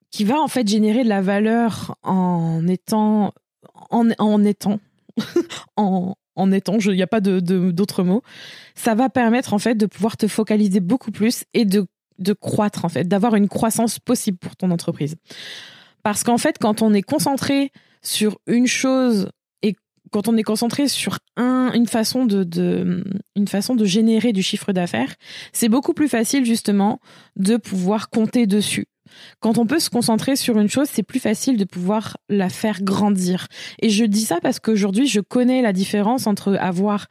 qui 0.09 0.23
va 0.23 0.41
en 0.41 0.47
fait 0.47 0.67
générer 0.67 1.03
de 1.03 1.09
la 1.09 1.21
valeur 1.21 1.95
en 2.01 2.67
étant, 2.67 3.35
en, 3.91 4.09
en 4.17 4.43
étant, 4.43 4.79
en, 5.77 6.15
en 6.35 6.51
étant, 6.51 6.79
il 6.79 6.93
n'y 6.93 7.03
a 7.03 7.07
pas 7.07 7.21
de 7.21 7.39
d'autres 7.69 8.01
mots. 8.01 8.23
Ça 8.73 8.95
va 8.95 9.09
permettre 9.09 9.53
en 9.53 9.59
fait 9.59 9.75
de 9.75 9.85
pouvoir 9.85 10.17
te 10.17 10.27
focaliser 10.27 10.79
beaucoup 10.79 11.11
plus 11.11 11.43
et 11.53 11.63
de 11.63 11.85
de 12.17 12.33
croître 12.33 12.83
en 12.83 12.89
fait, 12.89 13.07
d'avoir 13.07 13.35
une 13.35 13.47
croissance 13.47 13.99
possible 13.99 14.39
pour 14.39 14.55
ton 14.55 14.71
entreprise. 14.71 15.15
Parce 16.03 16.23
qu'en 16.23 16.37
fait, 16.37 16.57
quand 16.59 16.81
on 16.81 16.93
est 16.93 17.01
concentré 17.01 17.71
sur 18.01 18.39
une 18.47 18.67
chose 18.67 19.29
et 19.61 19.75
quand 20.11 20.27
on 20.27 20.37
est 20.37 20.43
concentré 20.43 20.87
sur 20.87 21.19
un, 21.35 21.71
une 21.73 21.87
façon 21.87 22.25
de, 22.25 22.43
de 22.43 23.03
une 23.35 23.47
façon 23.47 23.75
de 23.75 23.85
générer 23.85 24.33
du 24.33 24.41
chiffre 24.41 24.71
d'affaires, 24.71 25.15
c'est 25.53 25.69
beaucoup 25.69 25.93
plus 25.93 26.07
facile 26.07 26.45
justement 26.45 26.99
de 27.35 27.57
pouvoir 27.57 28.09
compter 28.09 28.47
dessus. 28.47 28.87
Quand 29.39 29.57
on 29.57 29.65
peut 29.65 29.79
se 29.79 29.89
concentrer 29.89 30.35
sur 30.35 30.59
une 30.59 30.69
chose, 30.69 30.87
c'est 30.91 31.03
plus 31.03 31.19
facile 31.19 31.57
de 31.57 31.65
pouvoir 31.65 32.17
la 32.29 32.49
faire 32.49 32.81
grandir. 32.83 33.47
Et 33.79 33.89
je 33.89 34.05
dis 34.05 34.21
ça 34.21 34.39
parce 34.41 34.59
qu'aujourd'hui, 34.59 35.07
je 35.07 35.21
connais 35.21 35.61
la 35.61 35.73
différence 35.73 36.27
entre 36.27 36.55
avoir 36.59 37.07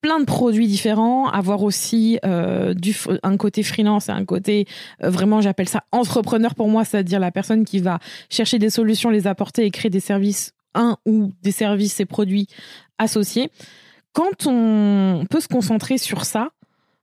plein 0.00 0.20
de 0.20 0.24
produits 0.24 0.66
différents, 0.66 1.28
avoir 1.28 1.62
aussi 1.62 2.18
euh, 2.24 2.74
un 3.22 3.36
côté 3.36 3.62
freelance 3.62 4.08
et 4.08 4.12
un 4.12 4.24
côté 4.24 4.66
euh, 5.02 5.10
vraiment, 5.10 5.40
j'appelle 5.40 5.68
ça 5.68 5.84
entrepreneur 5.92 6.54
pour 6.54 6.68
moi, 6.68 6.84
c'est-à-dire 6.84 7.20
la 7.20 7.30
personne 7.30 7.64
qui 7.64 7.80
va 7.80 7.98
chercher 8.30 8.58
des 8.58 8.70
solutions, 8.70 9.10
les 9.10 9.26
apporter 9.26 9.64
et 9.64 9.70
créer 9.70 9.90
des 9.90 10.00
services, 10.00 10.52
un 10.74 10.96
ou 11.06 11.32
des 11.42 11.52
services 11.52 11.98
et 12.00 12.04
produits 12.04 12.46
associés. 12.98 13.50
Quand 14.12 14.46
on 14.46 15.24
peut 15.28 15.40
se 15.40 15.48
concentrer 15.48 15.98
sur 15.98 16.24
ça, 16.24 16.50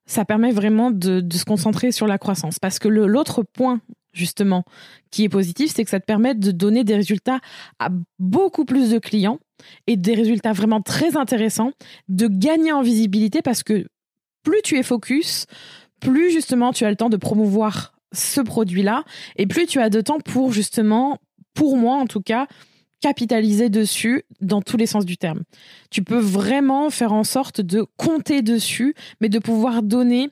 ça 0.06 0.26
permet 0.26 0.52
vraiment 0.52 0.92
de, 0.92 1.24
se 1.32 1.46
concentrer 1.46 1.92
sur 1.92 2.08
la 2.08 2.18
croissance. 2.18 2.60
Parce 2.60 2.80
que 2.80 2.88
l'autre 2.88 3.44
point, 3.44 3.82
justement, 4.16 4.64
qui 5.12 5.24
est 5.24 5.30
positif, 5.30 5.72
c'est 5.76 5.84
que 5.84 5.90
ça 5.90 6.00
te 6.00 6.06
permet 6.06 6.34
de 6.34 6.52
donner 6.52 6.84
des 6.84 6.96
résultats 6.96 7.40
à 7.80 7.90
beaucoup 8.18 8.66
plus 8.66 8.90
de 8.90 9.00
clients 9.00 9.40
et 9.88 9.98
des 9.98 10.16
résultats 10.16 10.54
vraiment 10.54 10.82
très 10.82 11.18
intéressants, 11.18 11.72
de 12.08 12.28
gagner 12.28 12.72
en 12.72 12.82
visibilité 12.82 13.42
parce 13.42 13.64
que 13.64 13.86
plus 14.44 14.62
tu 14.64 14.78
es 14.78 14.84
focus, 14.84 15.46
plus 16.00 16.32
justement 16.32 16.72
tu 16.72 16.86
as 16.86 16.90
le 16.90 16.96
temps 16.96 17.10
de 17.10 17.18
promouvoir 17.18 17.94
ce 18.14 18.42
produit-là 18.42 19.04
et 19.36 19.48
plus 19.48 19.66
tu 19.66 19.80
as 19.80 19.90
de 19.90 20.02
temps 20.02 20.20
pour 20.20 20.52
justement, 20.52 21.20
pour 21.54 21.78
moi 21.78 21.96
en 21.96 22.06
tout 22.06 22.22
cas, 22.22 22.48
capitaliser 23.02 23.70
dessus 23.70 24.24
dans 24.42 24.62
tous 24.62 24.78
les 24.78 24.88
sens 24.88 25.06
du 25.06 25.18
terme. 25.18 25.44
Tu 25.92 26.04
peux 26.04 26.18
vraiment 26.18 26.90
faire 26.90 27.14
en 27.14 27.24
sorte 27.24 27.62
de 27.62 27.86
compter 27.98 28.42
dessus, 28.42 28.96
mais 29.22 29.30
de 29.30 29.40
pouvoir 29.40 29.84
donner 29.84 30.30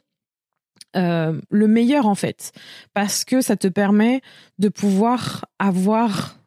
euh, 0.95 1.39
le 1.49 1.67
meilleur 1.67 2.05
en 2.05 2.15
fait, 2.15 2.51
parce 2.93 3.25
que 3.25 3.41
ça 3.41 3.55
te 3.55 3.67
permet 3.67 4.21
de 4.59 4.69
pouvoir 4.69 5.45
avoir 5.59 6.37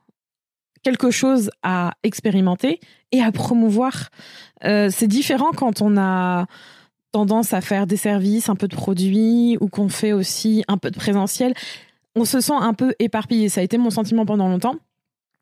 quelque 0.82 1.10
chose 1.10 1.50
à 1.62 1.94
expérimenter 2.04 2.80
et 3.10 3.22
à 3.22 3.32
promouvoir. 3.32 4.10
Euh, 4.64 4.88
c'est 4.90 5.08
différent 5.08 5.50
quand 5.50 5.82
on 5.82 5.96
a 5.96 6.46
tendance 7.10 7.52
à 7.52 7.60
faire 7.60 7.86
des 7.86 7.96
services, 7.96 8.48
un 8.48 8.56
peu 8.56 8.68
de 8.68 8.76
produits, 8.76 9.56
ou 9.60 9.68
qu'on 9.68 9.88
fait 9.88 10.12
aussi 10.12 10.64
un 10.68 10.78
peu 10.78 10.90
de 10.90 10.96
présentiel. 10.96 11.54
On 12.14 12.24
se 12.24 12.40
sent 12.40 12.54
un 12.54 12.74
peu 12.74 12.94
éparpillé. 12.98 13.48
Ça 13.48 13.62
a 13.62 13.64
été 13.64 13.78
mon 13.78 13.90
sentiment 13.90 14.26
pendant 14.26 14.48
longtemps 14.48 14.76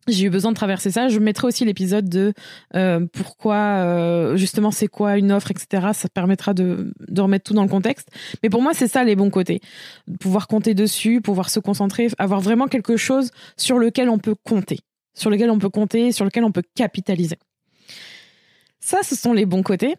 j'ai 0.09 0.27
eu 0.27 0.31
besoin 0.31 0.53
de 0.53 0.57
traverser 0.57 0.91
ça. 0.91 1.09
Je 1.09 1.19
mettrai 1.19 1.47
aussi 1.47 1.65
l'épisode 1.65 2.09
de 2.09 2.33
euh, 2.75 3.07
pourquoi, 3.13 3.57
euh, 3.57 4.37
justement, 4.37 4.71
c'est 4.71 4.89
quoi 4.89 5.17
une 5.17 5.33
offre, 5.33 5.51
etc. 5.51 5.89
Ça 5.93 6.09
permettra 6.09 6.55
de, 6.55 6.93
remettre 7.17 7.45
tout 7.45 7.55
dans 7.55 7.63
le 7.63 7.69
contexte. 7.69 8.09
Mais 8.43 8.51
pour 8.51 8.63
moi, 8.63 8.73
c'est 8.75 8.89
ça 8.89 9.05
les 9.05 9.17
bons 9.17 9.31
côtés. 9.31 9.61
Pouvoir 10.21 10.47
compter 10.47 10.75
dessus, 10.75 11.21
pouvoir 11.21 11.51
se 11.51 11.61
concentrer, 11.61 12.09
avoir 12.19 12.41
vraiment 12.41 12.67
quelque 12.67 12.97
chose 12.97 13.31
sur 13.57 13.79
lequel 13.79 14.09
on 14.09 14.19
peut 14.19 14.35
compter, 14.35 14.81
sur 15.15 15.31
lequel 15.31 15.51
on 15.51 15.59
peut 15.59 15.71
compter, 15.71 16.13
sur 16.13 16.25
lequel 16.25 16.45
on 16.45 16.53
peut 16.53 16.65
capitaliser. 16.75 17.39
Ça, 18.81 18.99
ce 19.03 19.15
sont 19.15 19.33
les 19.33 19.47
bons 19.47 19.63
côtés. 19.63 19.97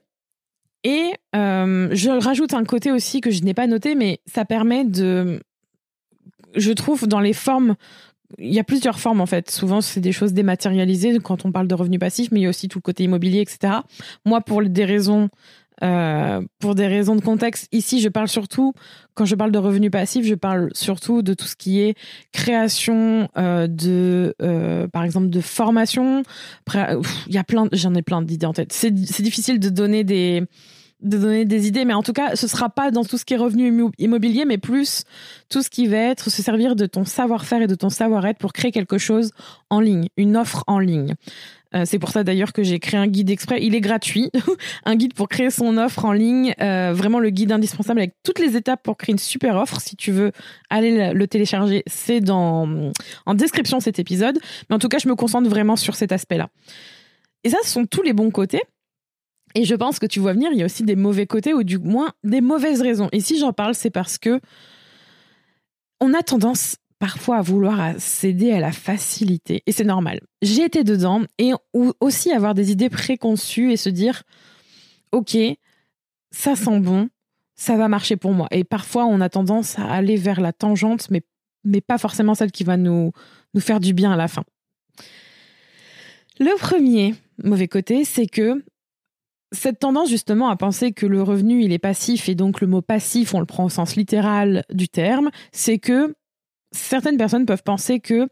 Et 0.83 1.13
euh, 1.35 1.89
je 1.93 2.11
rajoute 2.11 2.53
un 2.53 2.63
côté 2.63 2.91
aussi 2.91 3.19
que 3.19 3.31
je 3.31 3.41
n'ai 3.41 3.55
pas 3.55 3.65
noté, 3.65 3.95
mais 3.95 4.19
ça 4.27 4.45
permet 4.45 4.85
de, 4.85 5.41
je 6.53 6.71
trouve, 6.71 7.07
dans 7.07 7.19
les 7.19 7.33
formes 7.33 7.75
il 8.39 8.53
y 8.53 8.59
a 8.59 8.63
plusieurs 8.63 8.99
formes 8.99 9.21
en 9.21 9.25
fait. 9.25 9.49
Souvent, 9.49 9.81
c'est 9.81 10.01
des 10.01 10.11
choses 10.11 10.33
dématérialisées 10.33 11.17
quand 11.19 11.45
on 11.45 11.51
parle 11.51 11.67
de 11.67 11.75
revenus 11.75 11.99
passifs, 11.99 12.29
mais 12.31 12.39
il 12.41 12.43
y 12.43 12.45
a 12.45 12.49
aussi 12.49 12.67
tout 12.67 12.79
le 12.79 12.83
côté 12.83 13.03
immobilier, 13.03 13.41
etc. 13.41 13.73
Moi, 14.25 14.41
pour 14.41 14.61
des 14.63 14.85
raisons, 14.85 15.29
euh, 15.83 16.41
pour 16.59 16.75
des 16.75 16.87
raisons 16.87 17.15
de 17.15 17.21
contexte, 17.21 17.67
ici, 17.71 18.01
je 18.01 18.09
parle 18.09 18.27
surtout 18.27 18.73
quand 19.13 19.25
je 19.25 19.35
parle 19.35 19.51
de 19.51 19.57
revenus 19.57 19.91
passifs, 19.91 20.25
je 20.25 20.35
parle 20.35 20.69
surtout 20.73 21.21
de 21.21 21.33
tout 21.33 21.45
ce 21.45 21.55
qui 21.55 21.81
est 21.81 21.95
création 22.33 23.29
euh, 23.37 23.67
de, 23.67 24.35
euh, 24.41 24.87
par 24.87 25.03
exemple, 25.03 25.29
de 25.29 25.41
formation. 25.41 26.23
Il 26.73 27.33
y 27.33 27.37
a 27.37 27.43
plein, 27.43 27.67
j'en 27.71 27.93
ai 27.95 28.01
plein 28.01 28.21
d'idées 28.21 28.45
en 28.45 28.53
tête. 28.53 28.73
C'est 28.73 28.91
difficile 28.91 29.59
de 29.59 29.69
donner 29.69 30.03
des 30.03 30.43
de 31.01 31.17
donner 31.17 31.45
des 31.45 31.67
idées, 31.67 31.85
mais 31.85 31.93
en 31.93 32.03
tout 32.03 32.13
cas, 32.13 32.35
ce 32.35 32.47
sera 32.47 32.69
pas 32.69 32.91
dans 32.91 33.03
tout 33.03 33.17
ce 33.17 33.25
qui 33.25 33.33
est 33.33 33.37
revenu 33.37 33.91
immobilier, 33.97 34.45
mais 34.45 34.57
plus 34.57 35.03
tout 35.49 35.61
ce 35.61 35.69
qui 35.69 35.87
va 35.87 35.97
être 35.97 36.29
se 36.29 36.41
servir 36.41 36.75
de 36.75 36.85
ton 36.85 37.05
savoir-faire 37.05 37.61
et 37.61 37.67
de 37.67 37.75
ton 37.75 37.89
savoir-être 37.89 38.37
pour 38.37 38.53
créer 38.53 38.71
quelque 38.71 38.97
chose 38.97 39.31
en 39.69 39.79
ligne, 39.79 40.07
une 40.17 40.37
offre 40.37 40.63
en 40.67 40.79
ligne. 40.79 41.15
Euh, 41.75 41.83
c'est 41.85 41.99
pour 41.99 42.09
ça 42.09 42.23
d'ailleurs 42.23 42.53
que 42.53 42.63
j'ai 42.63 42.79
créé 42.79 42.99
un 42.99 43.07
guide 43.07 43.29
exprès. 43.29 43.59
Il 43.61 43.75
est 43.75 43.81
gratuit, 43.81 44.31
un 44.85 44.95
guide 44.95 45.13
pour 45.13 45.27
créer 45.27 45.49
son 45.49 45.77
offre 45.77 46.05
en 46.05 46.13
ligne, 46.13 46.53
euh, 46.61 46.93
vraiment 46.93 47.19
le 47.19 47.29
guide 47.29 47.51
indispensable 47.51 47.99
avec 47.99 48.13
toutes 48.23 48.39
les 48.39 48.55
étapes 48.55 48.81
pour 48.81 48.97
créer 48.97 49.11
une 49.11 49.19
super 49.19 49.57
offre. 49.57 49.81
Si 49.81 49.95
tu 49.95 50.11
veux 50.11 50.31
aller 50.69 51.13
le 51.13 51.27
télécharger, 51.27 51.83
c'est 51.87 52.21
dans 52.21 52.91
en 53.25 53.33
description 53.33 53.79
cet 53.79 53.99
épisode. 53.99 54.39
Mais 54.69 54.75
en 54.75 54.79
tout 54.79 54.87
cas, 54.87 54.99
je 54.99 55.09
me 55.09 55.15
concentre 55.15 55.49
vraiment 55.49 55.75
sur 55.75 55.95
cet 55.95 56.11
aspect-là. 56.11 56.49
Et 57.43 57.49
ça, 57.49 57.57
ce 57.63 57.69
sont 57.69 57.85
tous 57.85 58.01
les 58.01 58.13
bons 58.13 58.31
côtés. 58.31 58.61
Et 59.55 59.63
je 59.63 59.73
pense 59.73 59.99
que 59.99 60.05
tu 60.05 60.19
vois 60.19 60.33
venir, 60.33 60.51
il 60.51 60.59
y 60.59 60.61
a 60.61 60.65
aussi 60.65 60.83
des 60.83 60.97
mauvais 60.97 61.25
côtés 61.25 61.53
ou 61.53 61.63
du 61.63 61.79
moins 61.79 62.11
des 62.23 62.41
mauvaises 62.41 62.81
raisons. 62.81 63.07
Et 63.13 63.21
si 63.21 63.39
j'en 63.39 63.53
parle, 63.53 63.73
c'est 63.73 63.89
parce 63.89 64.17
que 64.17 64.41
on 66.01 66.13
a 66.13 66.21
tendance 66.21 66.75
parfois 66.99 67.37
à 67.37 67.41
vouloir 67.41 67.93
céder 67.97 68.51
à 68.51 68.59
la 68.59 68.73
facilité. 68.73 69.63
Et 69.65 69.71
c'est 69.71 69.85
normal. 69.85 70.19
J'ai 70.41 70.63
été 70.63 70.83
dedans 70.83 71.23
et 71.37 71.51
aussi 71.73 72.31
avoir 72.31 72.53
des 72.53 72.71
idées 72.71 72.89
préconçues 72.89 73.71
et 73.71 73.77
se 73.77 73.89
dire, 73.89 74.23
OK, 75.11 75.37
ça 76.31 76.55
sent 76.55 76.79
bon, 76.79 77.09
ça 77.55 77.77
va 77.77 77.87
marcher 77.87 78.17
pour 78.17 78.33
moi. 78.33 78.47
Et 78.51 78.65
parfois, 78.65 79.05
on 79.05 79.21
a 79.21 79.29
tendance 79.29 79.79
à 79.79 79.85
aller 79.85 80.17
vers 80.17 80.41
la 80.41 80.51
tangente, 80.51 81.09
mais, 81.09 81.21
mais 81.63 81.79
pas 81.79 81.97
forcément 81.97 82.35
celle 82.35 82.51
qui 82.51 82.65
va 82.65 82.75
nous, 82.75 83.11
nous 83.53 83.61
faire 83.61 83.79
du 83.79 83.93
bien 83.93 84.11
à 84.11 84.17
la 84.17 84.27
fin. 84.27 84.43
Le 86.39 86.57
premier 86.59 87.15
mauvais 87.43 87.69
côté, 87.69 88.03
c'est 88.03 88.27
que 88.27 88.61
cette 89.51 89.79
tendance 89.79 90.09
justement 90.09 90.49
à 90.49 90.55
penser 90.55 90.91
que 90.91 91.05
le 91.05 91.21
revenu 91.21 91.63
il 91.63 91.71
est 91.71 91.79
passif 91.79 92.29
et 92.29 92.35
donc 92.35 92.61
le 92.61 92.67
mot 92.67 92.81
passif 92.81 93.33
on 93.33 93.39
le 93.39 93.45
prend 93.45 93.65
au 93.65 93.69
sens 93.69 93.95
littéral 93.95 94.63
du 94.71 94.89
terme, 94.89 95.29
c'est 95.51 95.77
que 95.77 96.15
certaines 96.71 97.17
personnes 97.17 97.45
peuvent 97.45 97.63
penser 97.63 97.99
que 97.99 98.27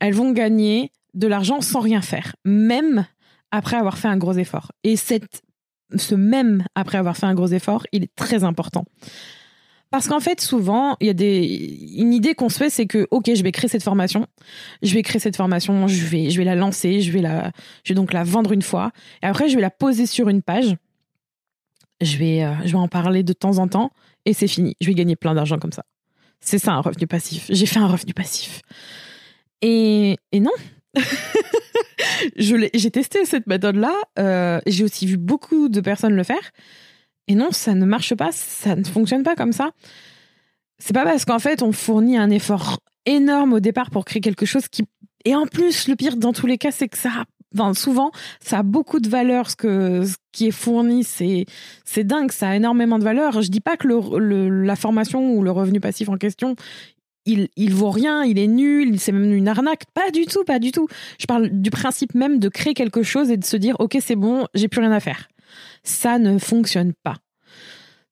elles 0.00 0.14
vont 0.14 0.32
gagner 0.32 0.92
de 1.14 1.26
l'argent 1.26 1.60
sans 1.60 1.80
rien 1.80 2.02
faire, 2.02 2.36
même 2.44 3.06
après 3.50 3.76
avoir 3.76 3.96
fait 3.98 4.08
un 4.08 4.18
gros 4.18 4.34
effort. 4.34 4.72
Et 4.84 4.96
cette, 4.96 5.42
ce 5.96 6.14
même 6.14 6.64
après 6.74 6.98
avoir 6.98 7.16
fait 7.16 7.26
un 7.26 7.34
gros 7.34 7.48
effort, 7.48 7.86
il 7.92 8.04
est 8.04 8.14
très 8.14 8.44
important. 8.44 8.84
Parce 9.90 10.08
qu'en 10.08 10.20
fait, 10.20 10.40
souvent, 10.40 10.96
il 11.00 11.06
y 11.06 11.10
a 11.10 11.14
des, 11.14 11.94
une 11.96 12.12
idée 12.12 12.34
qu'on 12.34 12.48
se 12.48 12.58
fait, 12.58 12.70
c'est 12.70 12.86
que, 12.86 13.06
OK, 13.10 13.30
je 13.32 13.42
vais 13.42 13.52
créer 13.52 13.68
cette 13.68 13.84
formation. 13.84 14.26
Je 14.82 14.92
vais 14.94 15.02
créer 15.02 15.20
cette 15.20 15.36
formation, 15.36 15.86
je 15.86 16.04
vais, 16.04 16.30
je 16.30 16.38
vais 16.38 16.44
la 16.44 16.56
lancer, 16.56 17.00
je 17.00 17.12
vais 17.12 17.20
la, 17.20 17.52
je 17.84 17.92
vais 17.92 17.94
donc 17.94 18.12
la 18.12 18.24
vendre 18.24 18.52
une 18.52 18.62
fois. 18.62 18.90
Et 19.22 19.26
après, 19.26 19.48
je 19.48 19.54
vais 19.54 19.60
la 19.62 19.70
poser 19.70 20.06
sur 20.06 20.28
une 20.28 20.42
page. 20.42 20.76
Je 22.00 22.16
vais, 22.16 22.42
euh, 22.44 22.52
je 22.64 22.72
vais 22.72 22.78
en 22.78 22.88
parler 22.88 23.22
de 23.22 23.32
temps 23.32 23.58
en 23.58 23.68
temps. 23.68 23.92
Et 24.24 24.32
c'est 24.32 24.48
fini. 24.48 24.74
Je 24.80 24.88
vais 24.88 24.94
gagner 24.94 25.16
plein 25.16 25.34
d'argent 25.34 25.58
comme 25.58 25.72
ça. 25.72 25.84
C'est 26.40 26.58
ça, 26.58 26.72
un 26.72 26.80
revenu 26.80 27.06
passif. 27.06 27.46
J'ai 27.48 27.66
fait 27.66 27.78
un 27.78 27.86
revenu 27.86 28.12
passif. 28.12 28.62
Et, 29.62 30.18
et 30.32 30.40
non. 30.40 30.50
j'ai 32.36 32.90
testé 32.90 33.24
cette 33.24 33.46
méthode-là. 33.46 33.94
Euh, 34.18 34.60
j'ai 34.66 34.84
aussi 34.84 35.06
vu 35.06 35.16
beaucoup 35.16 35.68
de 35.68 35.80
personnes 35.80 36.14
le 36.14 36.24
faire. 36.24 36.52
Et 37.28 37.34
non, 37.34 37.50
ça 37.50 37.74
ne 37.74 37.84
marche 37.84 38.14
pas, 38.14 38.30
ça 38.32 38.76
ne 38.76 38.84
fonctionne 38.84 39.22
pas 39.22 39.34
comme 39.34 39.52
ça. 39.52 39.70
C'est 40.78 40.92
pas 40.92 41.04
parce 41.04 41.24
qu'en 41.24 41.38
fait, 41.38 41.62
on 41.62 41.72
fournit 41.72 42.18
un 42.18 42.30
effort 42.30 42.78
énorme 43.06 43.54
au 43.54 43.60
départ 43.60 43.90
pour 43.90 44.04
créer 44.04 44.20
quelque 44.20 44.46
chose 44.46 44.68
qui. 44.68 44.84
Et 45.24 45.34
en 45.34 45.46
plus, 45.46 45.88
le 45.88 45.96
pire 45.96 46.16
dans 46.16 46.32
tous 46.32 46.46
les 46.46 46.58
cas, 46.58 46.70
c'est 46.70 46.88
que 46.88 46.98
ça. 46.98 47.24
Souvent, 47.74 48.10
ça 48.40 48.58
a 48.58 48.62
beaucoup 48.62 49.00
de 49.00 49.08
valeur. 49.08 49.50
Ce, 49.50 49.56
que, 49.56 50.04
ce 50.04 50.16
qui 50.32 50.48
est 50.48 50.50
fourni, 50.50 51.04
c'est, 51.04 51.46
c'est 51.84 52.04
dingue, 52.04 52.30
ça 52.30 52.50
a 52.50 52.56
énormément 52.56 52.98
de 52.98 53.04
valeur. 53.04 53.40
Je 53.40 53.50
dis 53.50 53.60
pas 53.60 53.78
que 53.78 53.88
le, 53.88 54.62
la 54.62 54.76
formation 54.76 55.32
ou 55.32 55.42
le 55.42 55.50
revenu 55.50 55.80
passif 55.80 56.10
en 56.10 56.18
question, 56.18 56.54
il, 57.24 57.48
il 57.56 57.72
vaut 57.72 57.90
rien, 57.90 58.24
il 58.24 58.38
est 58.38 58.46
nul, 58.46 58.98
c'est 59.00 59.10
même 59.12 59.32
une 59.32 59.48
arnaque. 59.48 59.84
Pas 59.94 60.10
du 60.10 60.26
tout, 60.26 60.44
pas 60.44 60.58
du 60.58 60.70
tout. 60.70 60.86
Je 61.18 61.24
parle 61.24 61.48
du 61.48 61.70
principe 61.70 62.14
même 62.14 62.38
de 62.38 62.50
créer 62.50 62.74
quelque 62.74 63.02
chose 63.02 63.30
et 63.30 63.38
de 63.38 63.44
se 63.44 63.56
dire, 63.56 63.76
OK, 63.78 63.96
c'est 64.00 64.16
bon, 64.16 64.46
j'ai 64.54 64.68
plus 64.68 64.80
rien 64.80 64.92
à 64.92 65.00
faire 65.00 65.28
ça 65.82 66.18
ne 66.18 66.38
fonctionne 66.38 66.92
pas. 66.92 67.16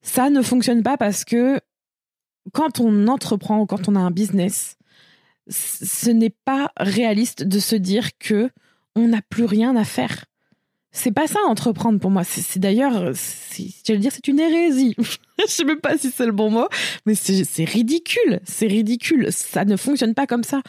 Ça 0.01 0.29
ne 0.29 0.41
fonctionne 0.41 0.83
pas 0.83 0.97
parce 0.97 1.25
que 1.25 1.59
quand 2.53 2.79
on 2.79 3.07
entreprend 3.07 3.59
ou 3.61 3.65
quand 3.65 3.89
on 3.89 3.95
a 3.95 3.99
un 3.99 4.11
business, 4.11 4.77
ce 5.49 6.09
n'est 6.09 6.33
pas 6.45 6.71
réaliste 6.77 7.43
de 7.43 7.59
se 7.59 7.75
dire 7.75 8.17
que 8.17 8.49
on 8.95 9.07
n'a 9.07 9.21
plus 9.21 9.45
rien 9.45 9.75
à 9.75 9.83
faire. 9.83 10.25
c'est 10.91 11.11
pas 11.11 11.27
ça 11.27 11.39
entreprendre 11.47 11.99
pour 11.99 12.11
moi. 12.11 12.23
C'est 12.23 12.59
d'ailleurs, 12.59 13.11
j'allais 13.83 13.99
dire, 13.99 14.11
c'est 14.13 14.27
une 14.27 14.39
hérésie. 14.39 14.95
Je 15.39 15.51
sais 15.51 15.65
même 15.65 15.81
pas 15.81 15.97
si 15.97 16.11
c'est 16.11 16.25
le 16.25 16.31
bon 16.31 16.49
mot, 16.49 16.67
mais 17.05 17.15
c'est 17.15 17.65
ridicule. 17.65 18.39
C'est 18.45 18.67
ridicule. 18.67 19.27
Ça 19.31 19.65
ne 19.65 19.75
fonctionne 19.75 20.13
pas 20.13 20.27
comme 20.27 20.45
ça. 20.45 20.61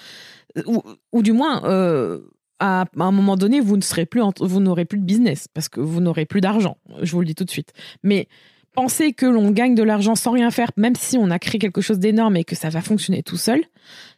Ou, 1.12 1.22
du 1.22 1.32
moins, 1.32 1.64
euh, 1.64 2.20
à, 2.58 2.86
un 2.98 3.10
moment 3.12 3.36
donné, 3.36 3.60
vous 3.60 3.76
ne 3.76 3.82
serez 3.82 4.06
plus, 4.06 4.22
vous 4.40 4.60
n'aurez 4.60 4.84
plus 4.84 4.98
de 4.98 5.04
business 5.04 5.48
parce 5.52 5.68
que 5.68 5.80
vous 5.80 6.00
n'aurez 6.00 6.26
plus 6.26 6.40
d'argent. 6.40 6.78
Je 7.02 7.12
vous 7.12 7.20
le 7.20 7.26
dis 7.26 7.34
tout 7.34 7.44
de 7.44 7.50
suite. 7.50 7.72
Mais 8.02 8.28
penser 8.72 9.12
que 9.12 9.26
l'on 9.26 9.50
gagne 9.50 9.74
de 9.74 9.82
l'argent 9.82 10.14
sans 10.14 10.32
rien 10.32 10.50
faire, 10.50 10.70
même 10.76 10.94
si 10.96 11.18
on 11.18 11.30
a 11.30 11.38
créé 11.38 11.58
quelque 11.58 11.80
chose 11.80 11.98
d'énorme 11.98 12.36
et 12.36 12.44
que 12.44 12.54
ça 12.54 12.68
va 12.68 12.82
fonctionner 12.82 13.22
tout 13.22 13.36
seul, 13.36 13.62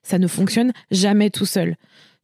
ça 0.03 0.19
ne 0.19 0.27
fonctionne 0.27 0.73
jamais 0.91 1.31
tout 1.31 1.47
seul. 1.47 1.77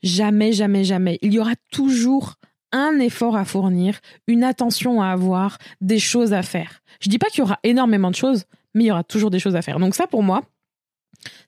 Jamais, 0.03 0.53
jamais, 0.53 0.85
jamais. 0.85 1.19
Il 1.23 1.33
y 1.33 1.39
aura 1.39 1.55
toujours 1.71 2.35
un 2.73 2.99
effort 2.99 3.37
à 3.37 3.45
fournir, 3.45 4.01
une 4.27 4.43
attention 4.43 5.01
à 5.01 5.09
avoir, 5.09 5.59
des 5.81 6.01
choses 6.01 6.33
à 6.33 6.43
faire. 6.43 6.83
Je 7.01 7.09
dis 7.09 7.19
pas 7.19 7.29
qu'il 7.29 7.39
y 7.39 7.43
aura 7.43 7.59
énormément 7.63 8.11
de 8.11 8.17
choses, 8.17 8.45
mais 8.75 8.85
il 8.85 8.87
y 8.89 8.91
aura 8.91 9.05
toujours 9.05 9.31
des 9.31 9.39
choses 9.39 9.57
à 9.57 9.63
faire. 9.63 9.79
Donc 9.79 9.95
ça, 9.95 10.07
pour 10.07 10.23
moi, 10.23 10.43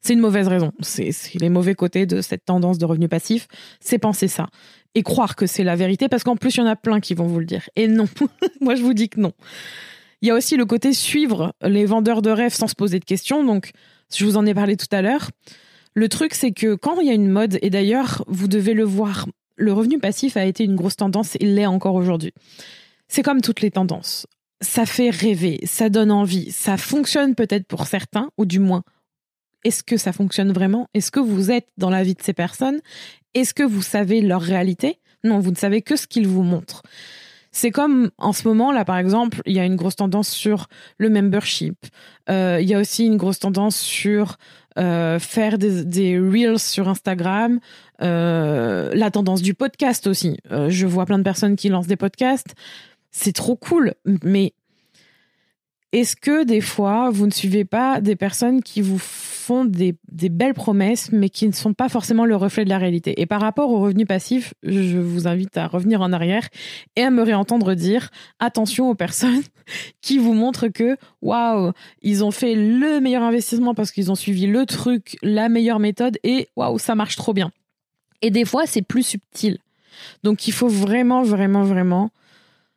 c'est 0.01 0.13
une 0.13 0.21
mauvaise 0.21 0.49
raison. 0.49 0.73
C'est 0.81 1.13
les 1.41 1.49
mauvais 1.49 1.75
côtés 1.75 2.07
de 2.07 2.21
cette 2.21 2.45
tendance 2.45 2.79
de 2.79 2.85
revenu 2.85 3.09
passif, 3.09 3.49
c'est 3.81 3.99
penser 3.99 4.29
ça 4.29 4.49
et 4.95 5.03
croire 5.03 5.37
que 5.37 5.47
c'est 5.47 5.65
la 5.65 5.77
vérité, 5.77 6.09
parce 6.09 6.25
qu'en 6.25 6.37
plus, 6.37 6.55
il 6.55 6.61
y 6.61 6.63
en 6.63 6.67
a 6.67 6.77
plein 6.77 7.01
qui 7.01 7.13
vont 7.13 7.27
vous 7.27 7.39
le 7.39 7.45
dire. 7.45 7.69
Et 7.77 7.87
non, 7.87 8.07
moi 8.61 8.75
je 8.75 8.83
vous 8.83 8.95
dis 8.95 9.09
que 9.09 9.21
non. 9.21 9.33
Il 10.23 10.29
y 10.29 10.31
a 10.31 10.35
aussi 10.35 10.57
le 10.57 10.65
côté 10.65 10.95
suivre 10.95 11.53
les 11.63 11.85
vendeurs 11.85 12.23
de 12.23 12.31
rêves 12.31 12.55
sans 12.55 12.67
se 12.67 12.75
poser 12.75 12.99
de 12.99 13.05
questions. 13.05 13.45
Donc, 13.45 13.73
je 14.15 14.25
vous 14.25 14.39
en 14.39 14.47
ai 14.47 14.55
parlé 14.55 14.77
tout 14.77 14.87
à 14.91 15.03
l'heure. 15.03 15.31
Le 15.93 16.09
truc, 16.09 16.33
c'est 16.33 16.53
que 16.53 16.75
quand 16.75 16.99
il 17.01 17.07
y 17.07 17.11
a 17.11 17.15
une 17.15 17.29
mode, 17.29 17.59
et 17.61 17.69
d'ailleurs, 17.69 18.25
vous 18.27 18.49
devez 18.49 18.73
le 18.73 18.85
voir 18.85 19.27
le 19.57 19.73
revenu 19.73 19.99
passif 19.99 20.37
a 20.37 20.45
été 20.45 20.65
une 20.65 20.77
grosse 20.77 20.97
tendance, 20.97 21.37
il 21.41 21.55
l'est 21.55 21.67
encore 21.67 21.95
aujourd'hui. 21.95 22.33
C'est 23.09 23.23
comme 23.23 23.41
toutes 23.41 23.63
les 23.63 23.71
tendances. 23.71 24.27
Ça 24.61 24.87
fait 24.87 25.11
rêver, 25.11 25.61
ça 25.65 25.91
donne 25.91 26.11
envie, 26.11 26.51
ça 26.51 26.77
fonctionne 26.77 27.35
peut-être 27.35 27.67
pour 27.67 27.87
certains, 27.87 28.31
ou 28.39 28.47
du 28.47 28.59
moins, 28.59 28.83
est-ce 29.67 29.83
que 29.83 29.97
ça 29.97 30.13
fonctionne 30.13 30.53
vraiment? 30.53 30.89
Est-ce 30.95 31.11
que 31.11 31.19
vous 31.19 31.51
êtes 31.51 31.67
dans 31.77 31.91
la 31.91 32.05
vie 32.05 32.15
de 32.15 32.23
ces 32.23 32.33
personnes? 32.33 32.79
Est-ce 33.35 33.53
que 33.53 33.65
vous 33.65 33.83
savez 33.83 34.21
leur 34.21 34.41
réalité? 34.41 35.01
Non, 35.25 35.41
vous 35.41 35.51
ne 35.51 35.57
savez 35.57 35.83
que 35.83 35.97
ce 35.97 36.07
qu'ils 36.07 36.29
vous 36.29 36.45
montrent. 36.45 36.85
C'est 37.51 37.73
comme 37.73 38.11
en 38.17 38.33
ce 38.33 38.47
moment, 38.47 38.71
là 38.71 38.85
par 38.85 38.97
exemple, 38.97 39.43
il 39.45 39.57
y 39.57 39.59
a 39.59 39.65
une 39.65 39.75
grosse 39.75 39.97
tendance 39.97 40.29
sur 40.29 40.69
le 40.99 41.11
membership. 41.11 41.87
Euh, 42.31 42.59
il 42.63 42.69
y 42.69 42.75
a 42.75 42.79
aussi 42.79 43.07
une 43.07 43.17
grosse 43.17 43.41
tendance 43.41 43.77
sur 43.77 44.37
euh, 44.79 45.19
faire 45.19 45.59
des, 45.59 46.17
reels 46.17 46.61
sur 46.61 46.87
Instagram, 46.89 47.59
euh, 48.03 48.93
la 48.95 49.11
tendance 49.11 49.43
du 49.43 49.55
podcast 49.55 50.07
aussi. 50.07 50.39
je 50.69 50.87
vois 50.87 51.07
plein 51.07 51.19
de 51.19 51.25
personnes 51.25 51.57
qui 51.57 51.71
lancent 51.71 51.89
des 51.89 51.97
podcasts. 51.97 52.55
C'est 53.11 53.35
trop 53.35 53.57
cool, 53.57 53.95
mais 54.23 54.53
est-ce 55.97 56.15
que 56.15 56.45
des 56.45 56.61
fois, 56.61 57.09
vous 57.09 57.25
ne 57.25 57.31
suivez 57.31 57.65
pas 57.65 58.03
des 58.03 58.17
personnes 58.17 58.63
qui 58.63 58.83
vous 58.83 58.99
font 58.99 59.65
des, 59.65 59.97
belles 60.11 60.53
promesses, 60.53 61.11
mais 61.11 61.31
qui 61.31 61.47
ne 61.47 61.53
sont 61.53 61.73
pas 61.73 61.89
forcément 61.89 62.27
le 62.27 62.37
reflet 62.37 62.67
de 62.67 62.69
la 62.69 62.77
réalité? 62.77 63.19
Et 63.19 63.25
par 63.25 63.41
rapport 63.41 63.71
au 63.71 63.81
revenu 63.81 64.05
passif, 64.05 64.53
je 64.63 64.99
vous 64.99 65.27
invite 65.27 65.57
à 65.57 65.67
revenir 65.67 66.03
en 66.03 66.13
arrière 66.13 66.51
et 66.97 67.03
à 67.03 67.09
me 67.09 67.23
réentendre 67.23 67.75
dire 67.75 68.11
attention 68.41 68.91
aux 68.91 68.95
personnes 68.95 69.43
qui 70.03 70.19
vous 70.19 70.35
montrent 70.35 70.69
que, 70.69 70.99
waouh, 71.23 71.73
ils 72.03 72.23
ont 72.23 72.31
fait 72.31 72.55
le 72.55 73.01
meilleur 73.01 73.23
investissement 73.23 73.73
parce 73.73 73.91
qu'ils 73.91 74.11
ont 74.11 74.17
suivi 74.17 74.47
le 74.47 74.67
truc, 74.67 75.17
la 75.23 75.49
meilleure 75.49 75.79
méthode, 75.79 76.19
et 76.25 76.49
waouh, 76.57 76.79
ça 76.79 76.95
marche 76.95 77.17
trop 77.17 77.33
bien. 77.33 77.51
Et 78.21 78.31
des 78.31 78.45
fois, 78.45 78.67
c'est 78.67 78.83
plus 78.83 79.03
subtil. 79.03 79.57
Donc, 80.23 80.47
il 80.47 80.53
faut 80.53 80.69
vraiment, 80.69 81.23
vraiment, 81.23 81.63
vraiment 81.63 82.11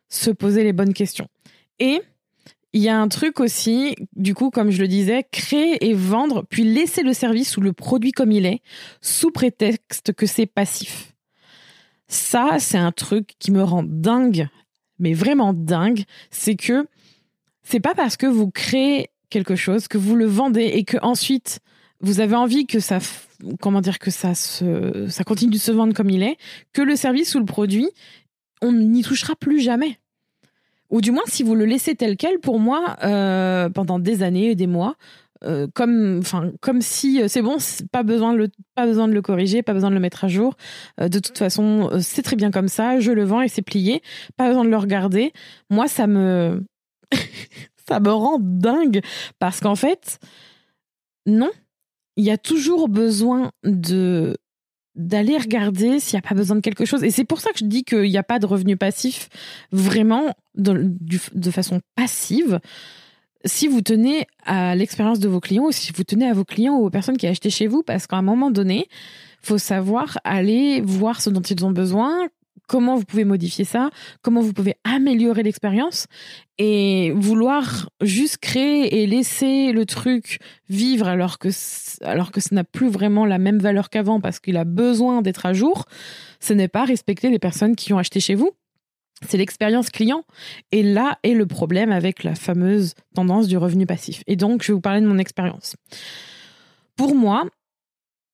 se 0.08 0.30
poser 0.30 0.64
les 0.64 0.72
bonnes 0.72 0.94
questions. 0.94 1.28
Et 1.80 2.00
il 2.72 2.82
y 2.82 2.88
a 2.88 3.00
un 3.00 3.08
truc 3.08 3.40
aussi, 3.40 3.96
du 4.14 4.34
coup, 4.34 4.50
comme 4.50 4.70
je 4.70 4.80
le 4.80 4.88
disais, 4.88 5.26
créer 5.30 5.88
et 5.88 5.94
vendre, 5.94 6.44
puis 6.48 6.64
laisser 6.64 7.02
le 7.02 7.12
service 7.12 7.56
ou 7.56 7.60
le 7.60 7.72
produit 7.72 8.12
comme 8.12 8.30
il 8.30 8.46
est, 8.46 8.62
sous 9.00 9.30
prétexte 9.30 10.12
que 10.12 10.26
c'est 10.26 10.46
passif. 10.46 11.14
Ça, 12.06 12.58
c'est 12.58 12.78
un 12.78 12.92
truc 12.92 13.34
qui 13.38 13.50
me 13.50 13.62
rend 13.62 13.84
dingue, 13.84 14.48
mais 14.98 15.14
vraiment 15.14 15.52
dingue. 15.52 16.04
C'est 16.30 16.56
que 16.56 16.86
c'est 17.62 17.80
pas 17.80 17.94
parce 17.94 18.16
que 18.16 18.26
vous 18.26 18.50
créez 18.50 19.10
quelque 19.30 19.56
chose, 19.56 19.86
que 19.86 19.98
vous 19.98 20.16
le 20.16 20.26
vendez 20.26 20.64
et 20.64 20.84
que 20.84 20.96
ensuite 21.02 21.60
vous 22.00 22.20
avez 22.20 22.34
envie 22.34 22.66
que 22.66 22.80
ça, 22.80 22.98
comment 23.60 23.80
dire, 23.80 23.98
que 23.98 24.10
ça 24.10 24.34
se, 24.34 25.06
ça 25.08 25.22
continue 25.22 25.52
de 25.52 25.58
se 25.58 25.70
vendre 25.70 25.94
comme 25.94 26.10
il 26.10 26.22
est, 26.22 26.36
que 26.72 26.82
le 26.82 26.96
service 26.96 27.34
ou 27.34 27.38
le 27.38 27.44
produit, 27.44 27.88
on 28.62 28.72
n'y 28.72 29.02
touchera 29.02 29.36
plus 29.36 29.60
jamais 29.60 29.99
ou 30.90 31.00
du 31.00 31.12
moins 31.12 31.22
si 31.26 31.42
vous 31.42 31.54
le 31.54 31.64
laissez 31.64 31.94
tel 31.94 32.16
quel, 32.16 32.38
pour 32.38 32.58
moi, 32.58 32.96
euh, 33.04 33.68
pendant 33.70 33.98
des 33.98 34.22
années 34.22 34.50
et 34.50 34.54
des 34.54 34.66
mois, 34.66 34.96
euh, 35.44 35.66
comme, 35.74 36.18
enfin, 36.18 36.52
comme 36.60 36.82
si 36.82 37.22
euh, 37.22 37.28
c'est 37.28 37.42
bon, 37.42 37.56
pas 37.92 38.02
besoin 38.02 38.32
de 38.32 38.38
le, 38.38 38.48
pas 38.74 38.86
besoin 38.86 39.08
de 39.08 39.14
le 39.14 39.22
corriger, 39.22 39.62
pas 39.62 39.72
besoin 39.72 39.90
de 39.90 39.94
le 39.94 40.00
mettre 40.00 40.24
à 40.24 40.28
jour. 40.28 40.56
de 41.00 41.18
toute 41.18 41.38
façon, 41.38 41.90
c'est 42.00 42.22
très 42.22 42.36
bien 42.36 42.50
comme 42.50 42.68
ça. 42.68 43.00
Je 43.00 43.12
le 43.12 43.24
vends 43.24 43.40
et 43.40 43.48
c'est 43.48 43.62
plié. 43.62 44.02
Pas 44.36 44.48
besoin 44.48 44.64
de 44.64 44.70
le 44.70 44.76
regarder. 44.76 45.32
Moi, 45.70 45.88
ça 45.88 46.06
me, 46.06 46.62
ça 47.88 48.00
me 48.00 48.10
rend 48.10 48.38
dingue 48.40 49.00
parce 49.38 49.60
qu'en 49.60 49.76
fait, 49.76 50.18
non, 51.26 51.50
il 52.16 52.24
y 52.24 52.30
a 52.30 52.38
toujours 52.38 52.88
besoin 52.88 53.52
de 53.64 54.36
d'aller 55.00 55.38
regarder 55.38 55.98
s'il 55.98 56.16
n'y 56.16 56.24
a 56.24 56.28
pas 56.28 56.34
besoin 56.34 56.56
de 56.56 56.60
quelque 56.60 56.84
chose. 56.84 57.02
Et 57.02 57.10
c'est 57.10 57.24
pour 57.24 57.40
ça 57.40 57.50
que 57.52 57.58
je 57.58 57.64
dis 57.64 57.84
qu'il 57.84 58.02
n'y 58.02 58.18
a 58.18 58.22
pas 58.22 58.38
de 58.38 58.46
revenu 58.46 58.76
passif 58.76 59.28
vraiment 59.72 60.34
de, 60.54 60.92
de 61.34 61.50
façon 61.50 61.80
passive. 61.96 62.60
Si 63.44 63.66
vous 63.66 63.80
tenez 63.80 64.26
à 64.44 64.74
l'expérience 64.74 65.18
de 65.18 65.28
vos 65.28 65.40
clients 65.40 65.64
ou 65.64 65.72
si 65.72 65.92
vous 65.92 66.04
tenez 66.04 66.26
à 66.26 66.34
vos 66.34 66.44
clients 66.44 66.76
ou 66.76 66.86
aux 66.86 66.90
personnes 66.90 67.16
qui 67.16 67.26
achètent 67.26 67.48
chez 67.48 67.66
vous, 67.66 67.82
parce 67.82 68.06
qu'à 68.06 68.16
un 68.16 68.22
moment 68.22 68.50
donné, 68.50 68.88
faut 69.40 69.58
savoir 69.58 70.18
aller 70.24 70.82
voir 70.82 71.22
ce 71.22 71.30
dont 71.30 71.40
ils 71.40 71.64
ont 71.64 71.70
besoin, 71.70 72.28
comment 72.70 72.94
vous 72.94 73.04
pouvez 73.04 73.24
modifier 73.24 73.64
ça, 73.64 73.90
comment 74.22 74.40
vous 74.40 74.52
pouvez 74.52 74.76
améliorer 74.84 75.42
l'expérience 75.42 76.06
et 76.56 77.10
vouloir 77.16 77.90
juste 78.00 78.38
créer 78.38 79.02
et 79.02 79.08
laisser 79.08 79.72
le 79.72 79.84
truc 79.84 80.38
vivre 80.68 81.08
alors 81.08 81.40
que 81.40 81.48
alors 82.04 82.30
que 82.30 82.40
ça 82.40 82.50
n'a 82.54 82.62
plus 82.62 82.88
vraiment 82.88 83.26
la 83.26 83.38
même 83.38 83.58
valeur 83.58 83.90
qu'avant 83.90 84.20
parce 84.20 84.38
qu'il 84.38 84.56
a 84.56 84.62
besoin 84.62 85.20
d'être 85.20 85.46
à 85.46 85.52
jour, 85.52 85.86
ce 86.38 86.52
n'est 86.52 86.68
pas 86.68 86.84
respecter 86.84 87.28
les 87.28 87.40
personnes 87.40 87.74
qui 87.74 87.92
ont 87.92 87.98
acheté 87.98 88.20
chez 88.20 88.36
vous. 88.36 88.52
C'est 89.28 89.36
l'expérience 89.36 89.90
client. 89.90 90.22
Et 90.70 90.84
là 90.84 91.18
est 91.24 91.34
le 91.34 91.46
problème 91.46 91.90
avec 91.90 92.22
la 92.22 92.36
fameuse 92.36 92.94
tendance 93.16 93.48
du 93.48 93.56
revenu 93.56 93.84
passif. 93.84 94.22
Et 94.28 94.36
donc, 94.36 94.62
je 94.62 94.68
vais 94.68 94.74
vous 94.74 94.80
parler 94.80 95.00
de 95.00 95.06
mon 95.06 95.18
expérience. 95.18 95.74
Pour 96.94 97.16
moi, 97.16 97.46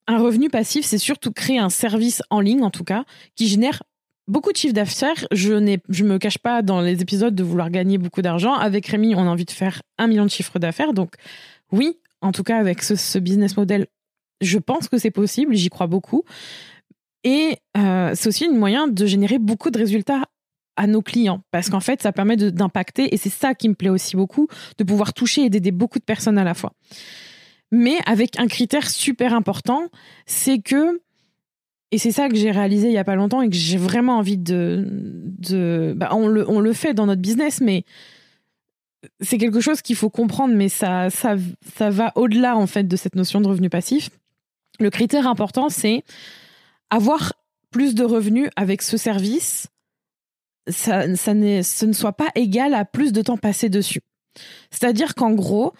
un 0.06 0.18
revenu 0.18 0.50
passif, 0.50 0.84
c'est 0.84 0.98
surtout 0.98 1.32
créer 1.32 1.58
un 1.58 1.70
service 1.70 2.22
en 2.28 2.40
ligne, 2.40 2.62
en 2.62 2.70
tout 2.70 2.84
cas, 2.84 3.04
qui 3.34 3.48
génère 3.48 3.82
beaucoup 4.28 4.52
de 4.52 4.56
chiffres 4.56 4.74
d'affaires. 4.74 5.26
Je 5.32 5.54
n'ai, 5.54 5.78
je 5.88 6.04
me 6.04 6.18
cache 6.18 6.38
pas 6.38 6.62
dans 6.62 6.80
les 6.80 7.02
épisodes 7.02 7.34
de 7.34 7.42
vouloir 7.42 7.70
gagner 7.70 7.98
beaucoup 7.98 8.22
d'argent. 8.22 8.54
Avec 8.54 8.86
Rémi, 8.86 9.14
on 9.14 9.20
a 9.20 9.30
envie 9.30 9.44
de 9.44 9.50
faire 9.50 9.82
un 9.98 10.06
million 10.06 10.24
de 10.24 10.30
chiffres 10.30 10.58
d'affaires. 10.58 10.92
Donc, 10.92 11.14
oui, 11.72 11.98
en 12.20 12.32
tout 12.32 12.42
cas, 12.42 12.58
avec 12.58 12.82
ce, 12.82 13.18
business 13.18 13.56
model, 13.56 13.86
je 14.40 14.58
pense 14.58 14.88
que 14.88 14.98
c'est 14.98 15.10
possible. 15.10 15.54
J'y 15.54 15.68
crois 15.68 15.86
beaucoup. 15.86 16.24
Et 17.24 17.56
euh, 17.76 18.12
c'est 18.14 18.28
aussi 18.28 18.46
un 18.46 18.52
moyen 18.52 18.88
de 18.88 19.06
générer 19.06 19.38
beaucoup 19.38 19.70
de 19.70 19.78
résultats 19.78 20.22
à 20.76 20.86
nos 20.86 21.02
clients 21.02 21.40
parce 21.50 21.70
qu'en 21.70 21.80
fait, 21.80 22.02
ça 22.02 22.12
permet 22.12 22.36
d'impacter 22.36 23.12
et 23.12 23.16
c'est 23.16 23.30
ça 23.30 23.54
qui 23.54 23.68
me 23.68 23.74
plaît 23.74 23.88
aussi 23.88 24.14
beaucoup, 24.14 24.46
de 24.78 24.84
pouvoir 24.84 25.14
toucher 25.14 25.42
et 25.42 25.50
d'aider 25.50 25.72
beaucoup 25.72 25.98
de 25.98 26.04
personnes 26.04 26.38
à 26.38 26.44
la 26.44 26.54
fois. 26.54 26.72
Mais 27.72 27.96
avec 28.06 28.38
un 28.38 28.46
critère 28.46 28.88
super 28.88 29.34
important, 29.34 29.88
c'est 30.26 30.58
que 30.58 31.00
et 31.92 31.98
c'est 31.98 32.12
ça 32.12 32.28
que 32.28 32.36
j'ai 32.36 32.50
réalisé 32.50 32.88
il 32.88 32.92
y 32.92 32.98
a 32.98 33.04
pas 33.04 33.14
longtemps 33.14 33.42
et 33.42 33.48
que 33.48 33.56
j'ai 33.56 33.78
vraiment 33.78 34.18
envie 34.18 34.38
de. 34.38 34.84
de 34.88 35.94
bah 35.96 36.08
on, 36.12 36.26
le, 36.26 36.48
on 36.48 36.60
le 36.60 36.72
fait 36.72 36.94
dans 36.94 37.06
notre 37.06 37.22
business, 37.22 37.60
mais 37.60 37.84
c'est 39.20 39.38
quelque 39.38 39.60
chose 39.60 39.82
qu'il 39.82 39.96
faut 39.96 40.10
comprendre, 40.10 40.54
mais 40.54 40.68
ça, 40.68 41.10
ça, 41.10 41.36
ça 41.76 41.90
va 41.90 42.12
au-delà 42.16 42.56
en 42.56 42.66
fait 42.66 42.84
de 42.84 42.96
cette 42.96 43.14
notion 43.14 43.40
de 43.40 43.48
revenu 43.48 43.70
passif. 43.70 44.10
Le 44.80 44.90
critère 44.90 45.26
important, 45.26 45.68
c'est 45.68 46.02
avoir 46.90 47.32
plus 47.70 47.94
de 47.94 48.04
revenus 48.04 48.50
avec 48.56 48.82
ce 48.82 48.96
service. 48.96 49.68
Ça, 50.68 51.14
ça 51.14 51.32
ce 51.34 51.84
ne 51.86 51.92
soit 51.92 52.14
pas 52.14 52.30
égal 52.34 52.74
à 52.74 52.84
plus 52.84 53.12
de 53.12 53.22
temps 53.22 53.36
passé 53.36 53.68
dessus. 53.68 54.00
C'est-à-dire 54.70 55.14
qu'en 55.14 55.32
gros, 55.32 55.72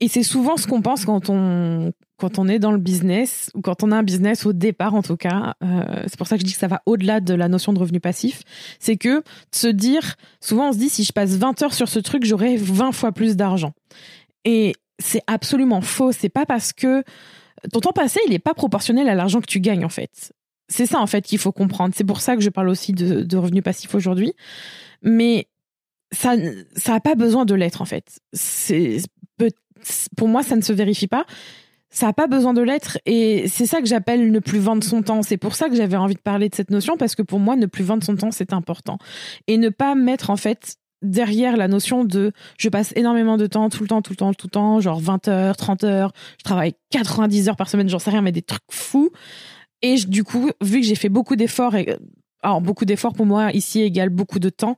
et 0.00 0.08
c'est 0.08 0.22
souvent 0.22 0.56
ce 0.56 0.66
qu'on 0.66 0.80
pense 0.80 1.04
quand 1.04 1.28
on, 1.28 1.92
quand 2.18 2.38
on 2.38 2.48
est 2.48 2.58
dans 2.58 2.72
le 2.72 2.78
business, 2.78 3.50
ou 3.54 3.60
quand 3.60 3.82
on 3.82 3.92
a 3.92 3.96
un 3.96 4.02
business 4.02 4.46
au 4.46 4.52
départ 4.52 4.94
en 4.94 5.02
tout 5.02 5.16
cas, 5.16 5.54
euh, 5.62 6.04
c'est 6.06 6.16
pour 6.16 6.26
ça 6.26 6.36
que 6.36 6.40
je 6.40 6.46
dis 6.46 6.52
que 6.52 6.58
ça 6.58 6.68
va 6.68 6.82
au-delà 6.86 7.20
de 7.20 7.34
la 7.34 7.48
notion 7.48 7.72
de 7.72 7.78
revenu 7.78 8.00
passif, 8.00 8.42
c'est 8.78 8.96
que 8.96 9.18
de 9.18 9.24
se 9.52 9.66
dire, 9.66 10.16
souvent 10.40 10.70
on 10.70 10.72
se 10.72 10.78
dit 10.78 10.88
si 10.88 11.04
je 11.04 11.12
passe 11.12 11.36
20 11.36 11.62
heures 11.62 11.74
sur 11.74 11.88
ce 11.88 11.98
truc, 11.98 12.24
j'aurai 12.24 12.56
20 12.56 12.92
fois 12.92 13.12
plus 13.12 13.36
d'argent. 13.36 13.72
Et 14.44 14.74
c'est 14.98 15.22
absolument 15.26 15.82
faux, 15.82 16.12
c'est 16.12 16.28
pas 16.28 16.46
parce 16.46 16.72
que 16.72 17.04
ton 17.72 17.80
temps 17.80 17.92
passé, 17.92 18.20
il 18.26 18.30
n'est 18.30 18.38
pas 18.38 18.54
proportionnel 18.54 19.08
à 19.08 19.14
l'argent 19.14 19.40
que 19.40 19.46
tu 19.46 19.60
gagnes 19.60 19.84
en 19.84 19.90
fait. 19.90 20.32
c'est 20.68 20.86
ça 20.86 21.00
en 21.00 21.06
fait 21.06 21.22
qu'il 21.22 21.38
faut 21.38 21.52
comprendre. 21.52 21.94
C'est 21.96 22.04
pour 22.04 22.20
ça 22.20 22.36
que 22.36 22.42
je 22.42 22.48
parle 22.48 22.68
aussi 22.68 22.92
de, 22.92 23.36
revenus 23.36 23.62
passifs 23.62 23.94
aujourd'hui. 23.94 24.32
Mais 25.02 25.48
ça, 26.12 26.34
ça 26.76 26.94
a 26.94 27.00
pas 27.00 27.14
besoin 27.14 27.44
de 27.44 27.54
l'être 27.54 27.82
en 27.82 27.84
fait. 27.84 28.20
C'est 28.32 28.98
pour 30.16 30.28
moi, 30.28 30.42
ça 30.42 30.56
ne 30.56 30.62
se 30.62 30.72
vérifie 30.72 31.06
pas. 31.06 31.24
Ça 31.92 32.06
n'a 32.06 32.12
pas 32.12 32.28
besoin 32.28 32.54
de 32.54 32.62
l'être 32.62 32.98
et 33.04 33.48
c'est 33.48 33.66
ça 33.66 33.80
que 33.80 33.86
j'appelle 33.86 34.30
ne 34.30 34.38
plus 34.38 34.60
vendre 34.60 34.84
son 34.84 35.02
temps. 35.02 35.22
C'est 35.22 35.36
pour 35.36 35.56
ça 35.56 35.68
que 35.68 35.74
j'avais 35.74 35.96
envie 35.96 36.14
de 36.14 36.20
parler 36.20 36.48
de 36.48 36.54
cette 36.54 36.70
notion 36.70 36.96
parce 36.96 37.16
que 37.16 37.22
pour 37.22 37.40
moi, 37.40 37.56
ne 37.56 37.66
plus 37.66 37.82
vendre 37.82 38.04
son 38.04 38.14
temps, 38.14 38.30
c'est 38.30 38.52
important. 38.52 38.98
Et 39.48 39.58
ne 39.58 39.70
pas 39.70 39.96
mettre 39.96 40.30
en 40.30 40.36
fait 40.36 40.76
derrière 41.02 41.56
la 41.56 41.66
notion 41.66 42.04
de 42.04 42.32
je 42.58 42.68
passe 42.68 42.92
énormément 42.94 43.36
de 43.36 43.46
temps, 43.46 43.70
tout 43.70 43.82
le 43.82 43.88
temps, 43.88 44.02
tout 44.02 44.12
le 44.12 44.16
temps, 44.16 44.32
tout 44.32 44.46
le 44.46 44.50
temps, 44.50 44.80
genre 44.80 45.00
20 45.00 45.28
heures, 45.28 45.56
30 45.56 45.84
heures, 45.84 46.12
je 46.38 46.44
travaille 46.44 46.74
90 46.90 47.48
heures 47.48 47.56
par 47.56 47.68
semaine, 47.68 47.88
j'en 47.88 47.98
sais 47.98 48.10
rien, 48.10 48.22
mais 48.22 48.32
des 48.32 48.42
trucs 48.42 48.62
fous. 48.70 49.10
Et 49.82 49.96
du 49.96 50.24
coup, 50.24 50.50
vu 50.60 50.80
que 50.80 50.86
j'ai 50.86 50.94
fait 50.94 51.08
beaucoup 51.08 51.34
d'efforts, 51.36 51.74
alors 52.42 52.60
beaucoup 52.60 52.84
d'efforts 52.84 53.14
pour 53.14 53.26
moi 53.26 53.50
ici 53.52 53.80
égale 53.80 54.10
beaucoup 54.10 54.38
de 54.38 54.50
temps, 54.50 54.76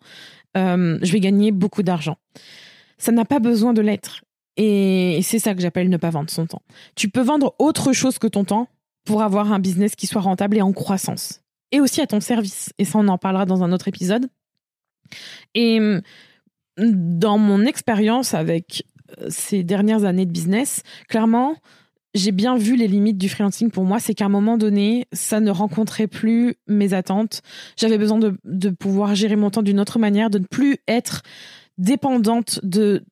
euh, 0.57 0.99
je 1.03 1.13
vais 1.13 1.21
gagner 1.21 1.51
beaucoup 1.51 1.83
d'argent. 1.83 2.17
Ça 2.99 3.13
n'a 3.13 3.25
pas 3.25 3.41
besoin 3.41 3.73
de 3.73 3.83
l'être. 3.83 4.23
Et 4.57 5.21
c'est 5.23 5.39
ça 5.39 5.55
que 5.55 5.61
j'appelle 5.61 5.89
ne 5.89 5.97
pas 5.97 6.11
vendre 6.11 6.31
son 6.31 6.47
temps. 6.47 6.63
Tu 6.95 7.09
peux 7.09 7.23
vendre 7.23 7.55
autre 7.59 7.93
chose 7.93 8.19
que 8.19 8.27
ton 8.27 8.45
temps 8.45 8.69
pour 9.05 9.23
avoir 9.23 9.53
un 9.53 9.59
business 9.59 9.97
qui 9.97 10.07
soit 10.07 10.21
rentable 10.21 10.57
et 10.57 10.63
en 10.63 10.73
croissance. 10.73 11.41
Et 11.71 11.81
aussi 11.81 12.01
à 12.01 12.07
ton 12.07 12.21
service. 12.21 12.71
Et 12.79 12.85
ça, 12.85 12.99
on 12.99 13.09
en 13.09 13.19
parlera 13.19 13.47
dans 13.47 13.63
un 13.63 13.73
autre 13.73 13.89
épisode. 13.89 14.29
Et 15.55 15.81
dans 16.79 17.39
mon 17.39 17.65
expérience 17.65 18.35
avec 18.35 18.85
euh, 19.21 19.27
ces 19.29 19.63
dernières 19.63 20.05
années 20.05 20.27
de 20.27 20.31
business, 20.31 20.83
clairement, 21.09 21.57
j'ai 22.15 22.33
bien 22.33 22.57
vu 22.57 22.77
les 22.77 22.89
limites 22.89 23.19
du 23.19 23.29
freelancing 23.29 23.71
pour 23.71 23.85
moi. 23.85 24.01
C'est 24.01 24.15
qu'à 24.15 24.27
un 24.27 24.31
moment 24.31 24.59
donné, 24.59 25.07
ça 25.13 25.41
ne 25.41 25.51
rencontrait 25.51 26.07
plus 26.07 26.57
mes 26.67 26.93
attentes. 26.93 27.41
J'avais 27.77 27.99
besoin 27.99 28.19
de, 28.19 28.37
de 28.45 28.71
pouvoir 28.71 29.15
gérer 29.15 29.37
mon 29.37 29.51
temps 29.51 29.63
d'une 29.63 29.81
autre 29.81 29.99
manière, 29.99 30.29
de 30.29 30.39
ne 30.39 30.45
plus 30.45 30.77
être 30.89 31.23
dépendante 31.79 32.61
de 32.63 33.05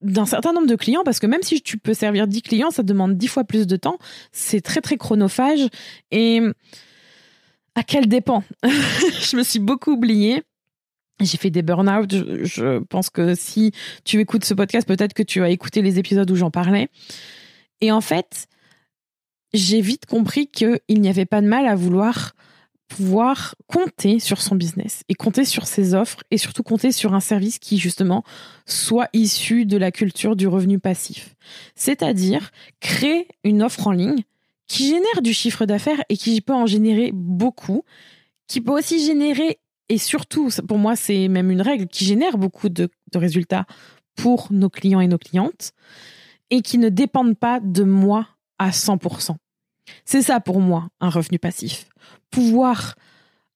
d'un 0.00 0.26
certain 0.26 0.52
nombre 0.52 0.66
de 0.66 0.76
clients 0.76 1.02
parce 1.04 1.18
que 1.18 1.26
même 1.26 1.42
si 1.42 1.60
tu 1.60 1.78
peux 1.78 1.94
servir 1.94 2.26
10 2.26 2.42
clients, 2.42 2.70
ça 2.70 2.82
demande 2.82 3.16
10 3.16 3.28
fois 3.28 3.44
plus 3.44 3.66
de 3.66 3.76
temps. 3.76 3.98
C'est 4.32 4.60
très 4.60 4.80
très 4.80 4.96
chronophage 4.96 5.68
et 6.10 6.40
à 7.74 7.82
quel 7.82 8.06
dépend? 8.06 8.42
Je 8.62 9.36
me 9.36 9.42
suis 9.42 9.58
beaucoup 9.60 9.92
oubliée. 9.92 10.42
J'ai 11.20 11.36
fait 11.36 11.50
des 11.50 11.62
burn-out. 11.62 12.12
Je, 12.44 12.78
pense 12.80 13.10
que 13.10 13.34
si 13.34 13.72
tu 14.04 14.20
écoutes 14.20 14.44
ce 14.44 14.54
podcast, 14.54 14.86
peut-être 14.86 15.14
que 15.14 15.22
tu 15.22 15.42
as 15.42 15.50
écouté 15.50 15.82
les 15.82 15.98
épisodes 15.98 16.30
où 16.30 16.36
j'en 16.36 16.50
parlais. 16.50 16.88
Et 17.80 17.90
en 17.90 18.00
fait, 18.00 18.46
j'ai 19.52 19.80
vite 19.80 20.06
compris 20.06 20.48
qu'il 20.48 20.80
n'y 20.88 21.08
avait 21.08 21.24
pas 21.24 21.40
de 21.40 21.46
mal 21.46 21.66
à 21.66 21.74
vouloir 21.74 22.34
pouvoir 22.88 23.54
compter 23.66 24.18
sur 24.18 24.40
son 24.40 24.56
business 24.56 25.02
et 25.08 25.14
compter 25.14 25.44
sur 25.44 25.66
ses 25.66 25.94
offres 25.94 26.22
et 26.30 26.38
surtout 26.38 26.62
compter 26.62 26.90
sur 26.90 27.14
un 27.14 27.20
service 27.20 27.58
qui 27.58 27.78
justement 27.78 28.24
soit 28.66 29.08
issu 29.12 29.66
de 29.66 29.76
la 29.76 29.92
culture 29.92 30.36
du 30.36 30.48
revenu 30.48 30.78
passif. 30.78 31.36
C'est-à-dire 31.74 32.50
créer 32.80 33.28
une 33.44 33.62
offre 33.62 33.86
en 33.86 33.92
ligne 33.92 34.22
qui 34.66 34.88
génère 34.88 35.22
du 35.22 35.32
chiffre 35.32 35.66
d'affaires 35.66 36.02
et 36.08 36.16
qui 36.16 36.40
peut 36.40 36.54
en 36.54 36.66
générer 36.66 37.10
beaucoup, 37.12 37.84
qui 38.46 38.60
peut 38.60 38.72
aussi 38.72 39.04
générer 39.04 39.58
et 39.88 39.98
surtout, 39.98 40.50
pour 40.66 40.78
moi, 40.78 40.96
c'est 40.96 41.28
même 41.28 41.50
une 41.50 41.62
règle 41.62 41.86
qui 41.86 42.04
génère 42.04 42.36
beaucoup 42.36 42.68
de, 42.68 42.90
résultats 43.14 43.64
pour 44.16 44.48
nos 44.50 44.68
clients 44.68 45.00
et 45.00 45.06
nos 45.06 45.18
clientes 45.18 45.72
et 46.50 46.60
qui 46.60 46.78
ne 46.78 46.88
dépendent 46.88 47.38
pas 47.38 47.60
de 47.60 47.84
moi 47.84 48.28
à 48.58 48.70
100%. 48.70 49.36
C'est 50.04 50.22
ça 50.22 50.40
pour 50.40 50.60
moi, 50.60 50.88
un 51.00 51.08
revenu 51.08 51.38
passif. 51.38 51.86
Pouvoir 52.30 52.94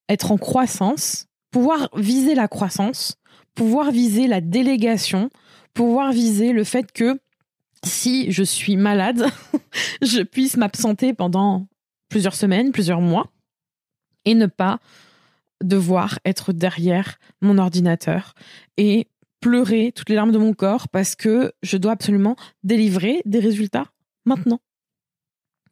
être 0.08 0.32
en 0.32 0.38
croissance, 0.38 1.26
pouvoir 1.50 1.88
viser 1.94 2.34
la 2.34 2.48
croissance, 2.48 3.16
pouvoir 3.54 3.90
viser 3.90 4.26
la 4.26 4.40
délégation, 4.40 5.30
pouvoir 5.74 6.12
viser 6.12 6.52
le 6.52 6.64
fait 6.64 6.92
que 6.92 7.20
si 7.84 8.30
je 8.30 8.42
suis 8.42 8.76
malade, 8.76 9.26
je 10.02 10.22
puisse 10.22 10.56
m'absenter 10.56 11.14
pendant 11.14 11.66
plusieurs 12.08 12.34
semaines, 12.34 12.72
plusieurs 12.72 13.00
mois, 13.00 13.30
et 14.24 14.34
ne 14.34 14.46
pas 14.46 14.78
devoir 15.62 16.18
être 16.24 16.52
derrière 16.52 17.18
mon 17.40 17.58
ordinateur 17.58 18.34
et 18.76 19.08
pleurer 19.40 19.92
toutes 19.94 20.08
les 20.08 20.14
larmes 20.14 20.32
de 20.32 20.38
mon 20.38 20.54
corps 20.54 20.88
parce 20.88 21.14
que 21.16 21.52
je 21.62 21.76
dois 21.76 21.92
absolument 21.92 22.36
délivrer 22.62 23.22
des 23.24 23.40
résultats 23.40 23.86
maintenant. 24.24 24.60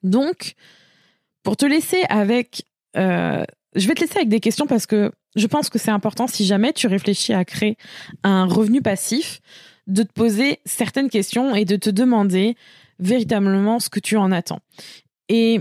Donc, 0.02 0.54
pour 1.42 1.56
te 1.56 1.66
laisser 1.66 2.02
avec... 2.08 2.64
Euh, 2.96 3.44
je 3.74 3.86
vais 3.86 3.94
te 3.94 4.00
laisser 4.00 4.16
avec 4.16 4.28
des 4.28 4.40
questions 4.40 4.66
parce 4.66 4.86
que 4.86 5.12
je 5.36 5.46
pense 5.46 5.70
que 5.70 5.78
c'est 5.78 5.90
important 5.90 6.26
si 6.26 6.44
jamais 6.44 6.72
tu 6.72 6.86
réfléchis 6.86 7.32
à 7.32 7.44
créer 7.44 7.76
un 8.24 8.44
revenu 8.44 8.82
passif, 8.82 9.40
de 9.86 10.02
te 10.02 10.12
poser 10.12 10.60
certaines 10.64 11.08
questions 11.08 11.54
et 11.54 11.64
de 11.64 11.76
te 11.76 11.90
demander 11.90 12.56
véritablement 12.98 13.78
ce 13.78 13.88
que 13.90 14.00
tu 14.00 14.16
en 14.16 14.30
attends. 14.32 14.60
Et 15.28 15.60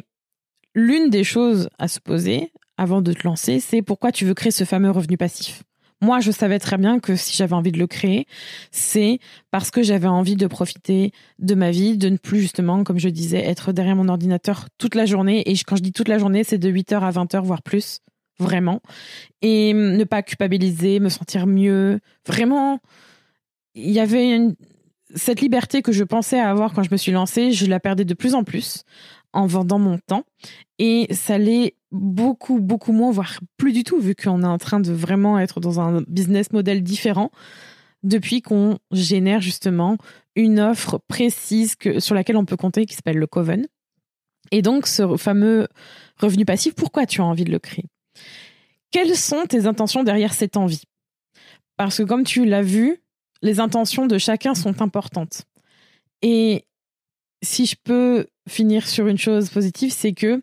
l'une 0.76 1.10
des 1.10 1.24
choses 1.24 1.70
à 1.78 1.88
se 1.88 2.00
poser 2.00 2.52
avant 2.78 3.02
de 3.02 3.14
te 3.14 3.26
lancer, 3.26 3.60
c'est 3.60 3.82
pourquoi 3.82 4.12
tu 4.12 4.26
veux 4.26 4.34
créer 4.34 4.52
ce 4.52 4.64
fameux 4.64 4.92
revenu 4.92 5.18
passif? 5.18 5.64
Moi, 6.02 6.22
je 6.22 6.32
savais 6.32 6.60
très 6.60 6.78
bien 6.78 7.00
que 7.00 7.16
si 7.16 7.36
j'avais 7.36 7.54
envie 7.54 7.74
de 7.74 7.78
le 7.78 7.88
créer, 7.88 8.26
c'est 8.72 9.20
parce 9.52 9.70
que 9.70 9.84
j'avais 9.84 10.08
envie 10.08 10.36
de 10.36 10.48
profiter 10.48 11.12
de 11.40 11.56
ma 11.56 11.72
vie, 11.72 11.98
de 11.98 12.08
ne 12.10 12.18
plus 12.18 12.40
justement, 12.40 12.84
comme 12.86 13.00
je 13.00 13.10
disais, 13.10 13.40
être 13.40 13.74
derrière 13.74 13.98
mon 13.98 14.08
ordinateur 14.08 14.68
toute 14.78 14.96
la 14.96 15.06
journée. 15.06 15.50
Et 15.50 15.58
quand 15.58 15.76
je 15.76 15.84
dis 15.84 15.92
toute 15.92 16.08
la 16.08 16.18
journée, 16.18 16.44
c'est 16.46 16.58
de 16.58 16.70
8h 16.70 17.02
à 17.02 17.12
20h, 17.12 17.42
voire 17.44 17.62
plus, 17.62 18.00
vraiment. 18.40 18.82
Et 19.42 19.74
ne 19.74 20.04
pas 20.06 20.24
culpabiliser, 20.24 21.02
me 21.02 21.10
sentir 21.10 21.48
mieux. 21.48 22.00
Vraiment, 22.26 22.80
il 23.76 23.92
y 23.92 24.00
avait 24.00 24.40
cette 25.16 25.42
liberté 25.42 25.82
que 25.82 25.92
je 25.92 26.04
pensais 26.04 26.40
avoir 26.40 26.74
quand 26.74 26.84
je 26.84 26.92
me 26.92 26.98
suis 26.98 27.12
lancée, 27.12 27.52
je 27.52 27.66
la 27.66 27.80
perdais 27.80 28.06
de 28.06 28.14
plus 28.14 28.36
en 28.36 28.44
plus 28.44 28.84
en 29.34 29.48
vendant 29.48 29.80
mon 29.80 29.98
temps. 29.98 30.24
Et 30.78 31.08
ça 31.12 31.38
l'est 31.38 31.76
beaucoup, 31.92 32.60
beaucoup 32.60 32.92
moins, 32.92 33.12
voire 33.12 33.40
plus 33.58 33.74
du 33.74 33.84
tout, 33.84 34.00
vu 34.00 34.16
qu'on 34.16 34.44
est 34.44 34.48
en 34.48 34.58
train 34.58 34.80
de 34.80 34.92
vraiment 34.92 35.40
être 35.40 35.60
dans 35.60 35.80
un 35.80 36.02
business 36.08 36.52
model 36.52 36.84
différent 36.84 37.32
depuis 38.04 38.42
qu'on 38.42 38.80
génère 38.92 39.42
justement 39.42 39.98
une 40.36 40.60
offre 40.60 41.00
précise 41.08 41.76
que, 41.76 42.00
sur 42.00 42.16
laquelle 42.16 42.38
on 42.38 42.46
peut 42.46 42.58
compter 42.58 42.86
qui 42.86 42.96
s'appelle 42.96 43.18
le 43.18 43.28
Coven. 43.28 43.68
Et 44.52 44.62
donc, 44.62 44.88
ce 44.88 45.18
fameux 45.18 45.68
revenu 46.18 46.46
passif, 46.46 46.74
pourquoi 46.76 47.06
tu 47.06 47.22
as 47.22 47.26
envie 47.26 47.44
de 47.44 47.52
le 47.52 47.60
créer? 47.60 47.86
Quelles 48.92 49.16
sont 49.16 49.46
tes 49.48 49.66
intentions 49.66 50.04
derrière 50.04 50.34
cette 50.34 50.58
envie? 50.58 50.84
Parce 51.78 51.98
que 51.98 52.04
comme 52.04 52.24
tu 52.24 52.46
l'as 52.46 52.62
vu, 52.62 53.02
les 53.42 53.60
intentions 53.60 54.08
de 54.08 54.18
chacun 54.18 54.56
sont 54.56 54.82
importantes. 54.82 55.44
Et 56.22 56.66
si 57.42 57.66
je 57.66 57.76
peux 57.82 58.28
finir 58.48 58.88
sur 58.88 59.08
une 59.08 59.18
chose 59.18 59.50
positive, 59.50 59.92
c'est 59.92 60.14
que 60.14 60.42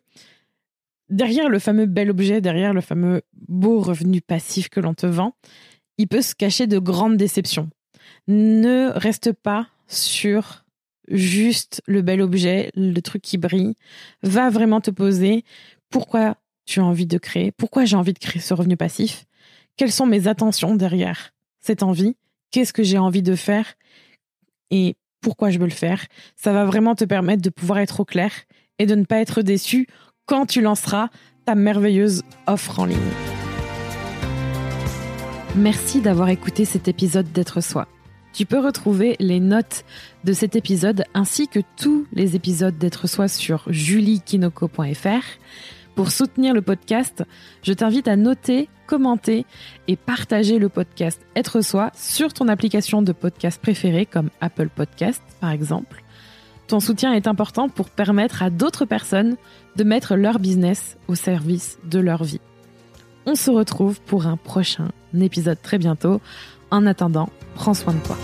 derrière 1.08 1.48
le 1.48 1.58
fameux 1.58 1.86
bel 1.86 2.10
objet, 2.10 2.40
derrière 2.40 2.74
le 2.74 2.80
fameux 2.80 3.22
beau 3.48 3.80
revenu 3.80 4.20
passif 4.20 4.68
que 4.68 4.80
l'on 4.80 4.94
te 4.94 5.06
vend, 5.06 5.34
il 5.98 6.08
peut 6.08 6.22
se 6.22 6.34
cacher 6.34 6.66
de 6.66 6.78
grandes 6.78 7.16
déceptions. 7.16 7.70
Ne 8.28 8.90
reste 8.94 9.32
pas 9.32 9.68
sur 9.86 10.64
juste 11.08 11.82
le 11.86 12.02
bel 12.02 12.20
objet, 12.20 12.70
le 12.74 13.00
truc 13.00 13.22
qui 13.22 13.38
brille. 13.38 13.74
Va 14.22 14.50
vraiment 14.50 14.80
te 14.80 14.90
poser 14.90 15.44
pourquoi 15.90 16.36
tu 16.64 16.80
as 16.80 16.84
envie 16.84 17.06
de 17.06 17.18
créer, 17.18 17.52
pourquoi 17.52 17.84
j'ai 17.84 17.96
envie 17.96 18.12
de 18.12 18.18
créer 18.18 18.42
ce 18.42 18.52
revenu 18.52 18.76
passif, 18.76 19.24
quelles 19.76 19.92
sont 19.92 20.06
mes 20.06 20.26
attentions 20.26 20.74
derrière 20.74 21.32
cette 21.60 21.82
envie, 21.82 22.16
qu'est-ce 22.50 22.72
que 22.72 22.82
j'ai 22.82 22.98
envie 22.98 23.22
de 23.22 23.36
faire? 23.36 23.74
Et 24.70 24.96
pourquoi 25.20 25.50
je 25.50 25.58
veux 25.58 25.66
le 25.66 25.70
faire? 25.70 26.04
Ça 26.34 26.52
va 26.52 26.64
vraiment 26.64 26.94
te 26.94 27.04
permettre 27.04 27.42
de 27.42 27.50
pouvoir 27.50 27.78
être 27.78 28.00
au 28.00 28.04
clair 28.04 28.32
et 28.78 28.86
de 28.86 28.94
ne 28.94 29.04
pas 29.04 29.20
être 29.20 29.42
déçu 29.42 29.86
quand 30.26 30.46
tu 30.46 30.60
lanceras 30.60 31.08
ta 31.44 31.54
merveilleuse 31.54 32.22
offre 32.46 32.80
en 32.80 32.84
ligne. 32.84 32.98
Merci 35.54 36.00
d'avoir 36.00 36.28
écouté 36.28 36.64
cet 36.64 36.88
épisode 36.88 37.32
d'être 37.32 37.62
soi. 37.62 37.88
Tu 38.32 38.44
peux 38.44 38.58
retrouver 38.58 39.16
les 39.18 39.40
notes 39.40 39.84
de 40.24 40.34
cet 40.34 40.56
épisode 40.56 41.04
ainsi 41.14 41.48
que 41.48 41.60
tous 41.78 42.06
les 42.12 42.36
épisodes 42.36 42.76
d'être 42.76 43.06
soi 43.06 43.28
sur 43.28 43.64
juliekinoko.fr. 43.68 45.24
Pour 45.94 46.10
soutenir 46.10 46.52
le 46.52 46.60
podcast, 46.60 47.24
je 47.62 47.72
t'invite 47.72 48.06
à 48.06 48.16
noter, 48.16 48.68
commenter 48.86 49.46
et 49.88 49.96
partager 49.96 50.58
le 50.58 50.68
podcast 50.68 51.22
Être 51.34 51.62
soi 51.62 51.90
sur 51.94 52.34
ton 52.34 52.48
application 52.48 53.00
de 53.00 53.12
podcast 53.12 53.62
préférée 53.62 54.04
comme 54.04 54.28
Apple 54.42 54.68
Podcast 54.68 55.22
par 55.40 55.52
exemple. 55.52 56.02
Ton 56.68 56.80
soutien 56.80 57.12
est 57.12 57.28
important 57.28 57.68
pour 57.68 57.90
permettre 57.90 58.42
à 58.42 58.50
d'autres 58.50 58.84
personnes 58.84 59.36
de 59.76 59.84
mettre 59.84 60.16
leur 60.16 60.38
business 60.38 60.96
au 61.06 61.14
service 61.14 61.78
de 61.84 62.00
leur 62.00 62.24
vie. 62.24 62.40
On 63.24 63.34
se 63.34 63.50
retrouve 63.50 64.00
pour 64.00 64.26
un 64.26 64.36
prochain 64.36 64.88
épisode 65.20 65.60
très 65.62 65.78
bientôt. 65.78 66.20
En 66.70 66.86
attendant, 66.86 67.28
prends 67.54 67.74
soin 67.74 67.94
de 67.94 68.00
toi. 68.00 68.16